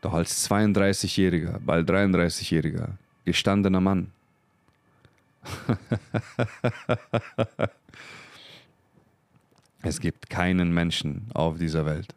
Doch 0.00 0.14
als 0.14 0.48
32-jähriger, 0.48 1.58
bald 1.58 1.90
33-jähriger, 1.90 2.92
gestandener 3.26 3.82
Mann. 3.82 4.12
es 9.82 10.00
gibt 10.00 10.30
keinen 10.30 10.72
Menschen 10.72 11.26
auf 11.34 11.58
dieser 11.58 11.84
Welt, 11.86 12.14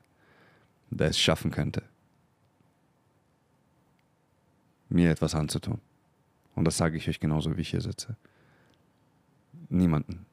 der 0.89 1.09
es 1.09 1.19
schaffen 1.19 1.51
könnte, 1.51 1.83
mir 4.89 5.11
etwas 5.11 5.35
anzutun. 5.35 5.79
Und 6.55 6.65
das 6.65 6.77
sage 6.77 6.97
ich 6.97 7.09
euch 7.09 7.19
genauso, 7.19 7.55
wie 7.57 7.61
ich 7.61 7.69
hier 7.69 7.81
sitze. 7.81 8.15
Niemanden. 9.69 10.25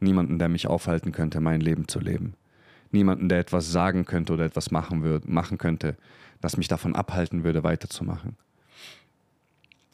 Niemanden, 0.00 0.38
der 0.38 0.48
mich 0.48 0.66
aufhalten 0.66 1.12
könnte, 1.12 1.40
mein 1.40 1.60
Leben 1.60 1.88
zu 1.88 2.00
leben. 2.00 2.34
Niemanden, 2.92 3.28
der 3.28 3.40
etwas 3.40 3.70
sagen 3.70 4.04
könnte 4.04 4.32
oder 4.32 4.44
etwas 4.44 4.70
machen, 4.70 5.02
würd, 5.02 5.28
machen 5.28 5.58
könnte, 5.58 5.96
das 6.40 6.56
mich 6.56 6.68
davon 6.68 6.94
abhalten 6.94 7.44
würde, 7.44 7.64
weiterzumachen. 7.64 8.36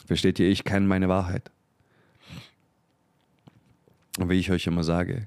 Versteht 0.06 0.38
ihr, 0.38 0.50
ich 0.50 0.64
kenne 0.64 0.86
meine 0.86 1.08
Wahrheit. 1.08 1.50
Und 4.18 4.28
wie 4.28 4.38
ich 4.38 4.50
euch 4.50 4.66
immer 4.66 4.84
sage, 4.84 5.26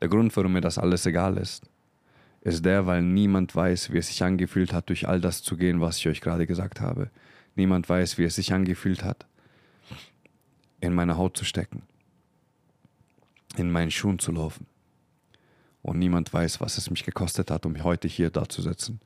der 0.00 0.08
Grund, 0.08 0.36
warum 0.36 0.52
mir 0.52 0.60
das 0.60 0.78
alles 0.78 1.06
egal 1.06 1.38
ist, 1.38 1.68
ist 2.42 2.64
der, 2.64 2.86
weil 2.86 3.02
niemand 3.02 3.56
weiß, 3.56 3.92
wie 3.92 3.98
es 3.98 4.08
sich 4.08 4.22
angefühlt 4.22 4.72
hat, 4.72 4.88
durch 4.88 5.08
all 5.08 5.20
das 5.20 5.42
zu 5.42 5.56
gehen, 5.56 5.80
was 5.80 5.98
ich 5.98 6.08
euch 6.08 6.20
gerade 6.20 6.46
gesagt 6.46 6.80
habe. 6.80 7.10
Niemand 7.56 7.88
weiß, 7.88 8.18
wie 8.18 8.24
es 8.24 8.36
sich 8.36 8.52
angefühlt 8.52 9.02
hat, 9.02 9.26
in 10.80 10.94
meine 10.94 11.16
Haut 11.16 11.36
zu 11.36 11.44
stecken, 11.44 11.82
in 13.56 13.70
meinen 13.70 13.90
Schuhen 13.90 14.18
zu 14.18 14.30
laufen. 14.30 14.66
Und 15.82 15.98
niemand 15.98 16.32
weiß, 16.32 16.60
was 16.60 16.78
es 16.78 16.90
mich 16.90 17.04
gekostet 17.04 17.50
hat, 17.50 17.64
um 17.64 17.82
heute 17.82 18.08
hier 18.08 18.30
da 18.30 18.48
zu 18.48 18.60
sitzen. 18.60 19.00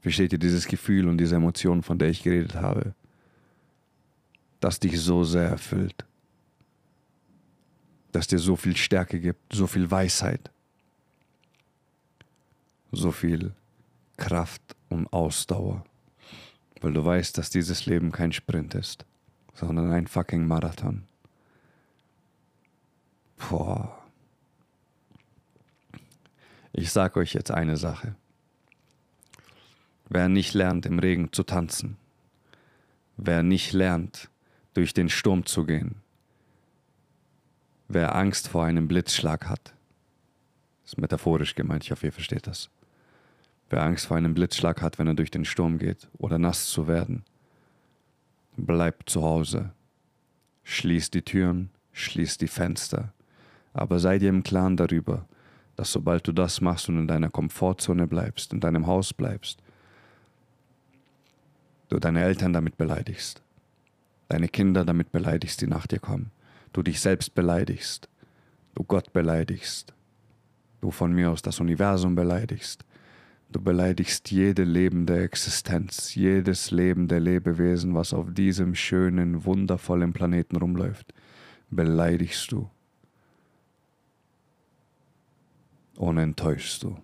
Versteht 0.00 0.32
ihr 0.32 0.38
dieses 0.38 0.66
Gefühl 0.66 1.08
und 1.08 1.18
diese 1.18 1.36
Emotion, 1.36 1.82
von 1.82 1.98
der 1.98 2.10
ich 2.10 2.22
geredet 2.22 2.54
habe, 2.54 2.94
das 4.60 4.80
dich 4.80 5.00
so 5.00 5.24
sehr 5.24 5.48
erfüllt, 5.48 6.04
das 8.12 8.26
dir 8.26 8.38
so 8.38 8.56
viel 8.56 8.76
Stärke 8.76 9.20
gibt, 9.20 9.52
so 9.52 9.66
viel 9.66 9.90
Weisheit, 9.90 10.50
so 12.92 13.12
viel 13.12 13.52
Kraft 14.16 14.62
und 14.88 15.12
Ausdauer 15.12 15.84
weil 16.80 16.92
du 16.92 17.04
weißt, 17.04 17.36
dass 17.38 17.50
dieses 17.50 17.86
Leben 17.86 18.12
kein 18.12 18.32
Sprint 18.32 18.74
ist, 18.74 19.04
sondern 19.54 19.92
ein 19.92 20.06
fucking 20.06 20.46
Marathon. 20.46 21.04
Boah. 23.36 23.94
Ich 26.72 26.90
sag 26.92 27.16
euch 27.16 27.34
jetzt 27.34 27.50
eine 27.50 27.76
Sache. 27.76 28.14
Wer 30.08 30.28
nicht 30.28 30.54
lernt, 30.54 30.86
im 30.86 30.98
Regen 30.98 31.32
zu 31.32 31.42
tanzen, 31.42 31.96
wer 33.16 33.42
nicht 33.42 33.72
lernt, 33.72 34.30
durch 34.74 34.94
den 34.94 35.08
Sturm 35.08 35.44
zu 35.44 35.64
gehen, 35.64 35.96
wer 37.88 38.14
Angst 38.14 38.48
vor 38.48 38.64
einem 38.64 38.86
Blitzschlag 38.86 39.48
hat, 39.48 39.74
ist 40.84 40.98
metaphorisch 40.98 41.54
gemeint, 41.54 41.84
ich 41.84 41.90
hoffe, 41.90 42.06
ihr 42.06 42.12
versteht 42.12 42.46
das 42.46 42.70
Wer 43.70 43.82
Angst 43.82 44.06
vor 44.06 44.16
einem 44.16 44.34
Blitzschlag 44.34 44.80
hat, 44.80 44.98
wenn 44.98 45.08
er 45.08 45.14
durch 45.14 45.30
den 45.30 45.44
Sturm 45.44 45.78
geht 45.78 46.08
oder 46.16 46.38
nass 46.38 46.68
zu 46.68 46.88
werden, 46.88 47.24
bleibt 48.56 49.10
zu 49.10 49.22
Hause. 49.22 49.72
Schließt 50.64 51.12
die 51.12 51.22
Türen, 51.22 51.70
schließt 51.92 52.40
die 52.40 52.48
Fenster. 52.48 53.12
Aber 53.74 53.98
sei 53.98 54.18
dir 54.18 54.30
im 54.30 54.42
Klaren 54.42 54.76
darüber, 54.76 55.26
dass 55.76 55.92
sobald 55.92 56.26
du 56.26 56.32
das 56.32 56.60
machst 56.60 56.88
und 56.88 56.98
in 56.98 57.06
deiner 57.06 57.30
Komfortzone 57.30 58.06
bleibst, 58.06 58.52
in 58.52 58.60
deinem 58.60 58.86
Haus 58.86 59.12
bleibst, 59.12 59.58
du 61.90 61.98
deine 61.98 62.22
Eltern 62.22 62.52
damit 62.52 62.76
beleidigst, 62.78 63.42
deine 64.28 64.48
Kinder 64.48 64.84
damit 64.84 65.12
beleidigst, 65.12 65.60
die 65.60 65.66
nach 65.66 65.86
dir 65.86 66.00
kommen, 66.00 66.30
du 66.72 66.82
dich 66.82 67.00
selbst 67.00 67.34
beleidigst, 67.34 68.08
du 68.74 68.84
Gott 68.84 69.12
beleidigst, 69.12 69.92
du 70.80 70.90
von 70.90 71.12
mir 71.12 71.30
aus 71.30 71.42
das 71.42 71.60
Universum 71.60 72.14
beleidigst, 72.14 72.84
Du 73.50 73.62
beleidigst 73.62 74.30
jede 74.30 74.62
lebende 74.62 75.22
Existenz, 75.22 76.14
jedes 76.14 76.70
lebende 76.70 77.18
Lebewesen, 77.18 77.94
was 77.94 78.12
auf 78.12 78.26
diesem 78.34 78.74
schönen, 78.74 79.46
wundervollen 79.46 80.12
Planeten 80.12 80.56
rumläuft, 80.56 81.14
beleidigst 81.70 82.52
du. 82.52 82.68
Und 85.96 86.18
enttäuschst 86.18 86.82
du, 86.82 86.98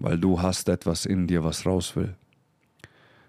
weil 0.00 0.18
du 0.18 0.42
hast 0.42 0.68
etwas 0.68 1.06
in 1.06 1.28
dir, 1.28 1.44
was 1.44 1.64
raus 1.64 1.94
will. 1.94 2.16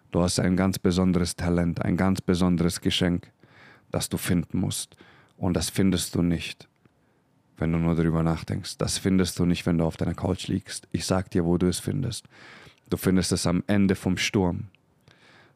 Du 0.10 0.22
hast 0.22 0.40
ein 0.40 0.58
ganz 0.58 0.80
besonderes 0.80 1.36
Talent, 1.36 1.86
ein 1.86 1.98
ganz 1.98 2.20
besonderes 2.20 2.82
Geschenk, 2.82 3.32
das 3.92 4.10
du 4.10 4.18
finden 4.18 4.58
musst, 4.58 4.98
und 5.42 5.56
das 5.56 5.70
findest 5.70 6.16
du 6.16 6.22
nicht 6.22 6.70
wenn 7.62 7.72
du 7.72 7.78
nur 7.78 7.96
darüber 7.96 8.24
nachdenkst. 8.24 8.80
Das 8.80 8.98
findest 8.98 9.38
du 9.38 9.46
nicht, 9.46 9.68
wenn 9.68 9.78
du 9.78 9.86
auf 9.86 9.96
deiner 9.96 10.16
Couch 10.16 10.48
liegst. 10.48 10.88
Ich 10.92 11.06
sag 11.06 11.30
dir, 11.30 11.46
wo 11.46 11.60
du 11.60 11.68
es 11.68 11.80
findest. 11.80 12.28
Du 12.90 12.98
findest 12.98 13.32
es 13.32 13.46
am 13.46 13.64
Ende 13.68 13.96
vom 13.96 14.18
Sturm. 14.18 14.66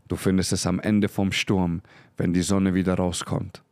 Du 0.08 0.16
findest 0.16 0.54
es 0.54 0.68
am 0.68 0.80
Ende 0.80 1.10
vom 1.10 1.32
Sturm, 1.32 1.82
wenn 2.16 2.32
die 2.32 2.44
Sonne 2.44 2.76
wieder 2.76 2.94
rauskommt. 2.94 3.64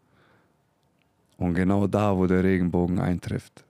Und 1.38 1.54
genau 1.54 1.86
da, 1.86 2.18
wo 2.18 2.26
der 2.26 2.44
Regenbogen 2.44 3.00
eintrifft, 3.00 3.64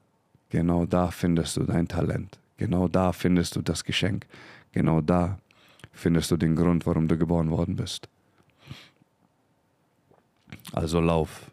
genau 0.49 0.86
da 0.86 1.12
findest 1.12 1.58
du 1.58 1.63
dein 1.63 1.89
Talent. 1.89 2.39
Genau 2.56 2.88
da 2.88 3.12
findest 3.12 3.58
du 3.58 3.62
das 3.62 3.84
Geschenk. 3.84 4.25
Genau 4.71 5.01
da 5.01 5.39
findest 5.91 6.32
du 6.32 6.38
den 6.38 6.56
Grund, 6.56 6.86
warum 6.86 7.10
du 7.10 7.17
geboren 7.17 7.51
worden 7.51 7.75
bist. 7.75 8.08
Also 10.71 11.01
lauf 11.01 11.51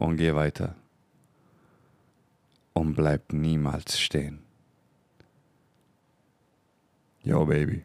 und 0.00 0.16
geh 0.16 0.34
weiter 0.34 0.74
und 2.72 2.94
bleib 2.94 3.32
niemals 3.32 4.00
stehen. 4.00 4.40
Yo, 7.22 7.44
Baby. 7.44 7.84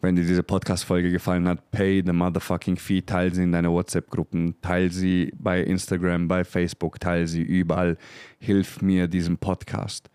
Wenn 0.00 0.14
dir 0.14 0.22
diese 0.22 0.44
Podcast-Folge 0.44 1.10
gefallen 1.10 1.48
hat, 1.48 1.72
pay 1.72 2.04
the 2.06 2.12
motherfucking 2.12 2.76
fee, 2.76 3.02
teile 3.02 3.34
sie 3.34 3.42
in 3.42 3.50
deine 3.50 3.72
WhatsApp-Gruppen, 3.72 4.60
teile 4.62 4.90
sie 4.90 5.32
bei 5.36 5.60
Instagram, 5.60 6.28
bei 6.28 6.44
Facebook, 6.44 7.00
teile 7.00 7.26
sie 7.26 7.42
überall. 7.42 7.98
Hilf 8.38 8.80
mir, 8.80 9.08
diesen 9.08 9.38
Podcast 9.38 10.08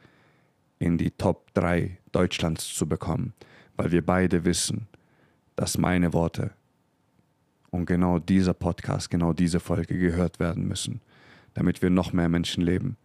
in 0.79 0.97
die 0.97 1.11
Top 1.11 1.53
3 1.53 1.97
Deutschlands 2.13 2.73
zu 2.73 2.87
bekommen, 2.87 3.33
weil 3.75 3.91
wir 3.91 4.05
beide 4.05 4.45
wissen, 4.45 4.87
dass 5.57 5.77
meine 5.77 6.13
Worte 6.13 6.51
und 7.73 7.87
genau 7.87 8.19
dieser 8.19 8.53
Podcast, 8.53 9.09
genau 9.09 9.33
diese 9.33 9.59
Folge 9.59 9.97
gehört 9.97 10.39
werden 10.39 10.67
müssen, 10.67 11.01
damit 11.55 11.81
wir 11.81 11.89
noch 11.89 12.13
mehr 12.13 12.29
Menschenleben 12.29 12.97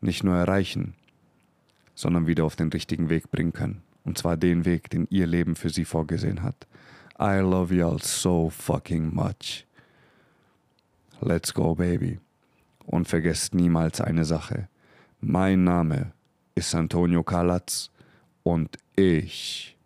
nicht 0.00 0.22
nur 0.22 0.36
erreichen, 0.36 0.94
sondern 1.96 2.28
wieder 2.28 2.44
auf 2.44 2.54
den 2.54 2.68
richtigen 2.68 3.08
Weg 3.08 3.28
bringen 3.32 3.52
können. 3.52 3.82
Und 4.04 4.18
zwar 4.18 4.36
den 4.36 4.64
Weg, 4.66 4.88
den 4.90 5.08
ihr 5.10 5.26
Leben 5.26 5.56
für 5.56 5.70
sie 5.70 5.84
vorgesehen 5.84 6.44
hat. 6.44 6.68
I 7.20 7.40
love 7.40 7.74
you 7.74 7.84
all 7.84 8.00
so 8.00 8.50
fucking 8.50 9.12
much. 9.12 9.66
Let's 11.20 11.52
go, 11.52 11.74
baby. 11.74 12.20
Und 12.84 13.08
vergesst 13.08 13.52
niemals 13.52 14.00
eine 14.00 14.24
Sache. 14.24 14.68
Mein 15.20 15.64
Name 15.64 16.12
ist 16.54 16.72
Antonio 16.72 17.24
Kalatz 17.24 17.90
und 18.44 18.76
ich 18.94 19.76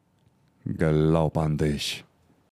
glaube 0.67 1.41
an 1.41 1.57
dich. 1.57 2.05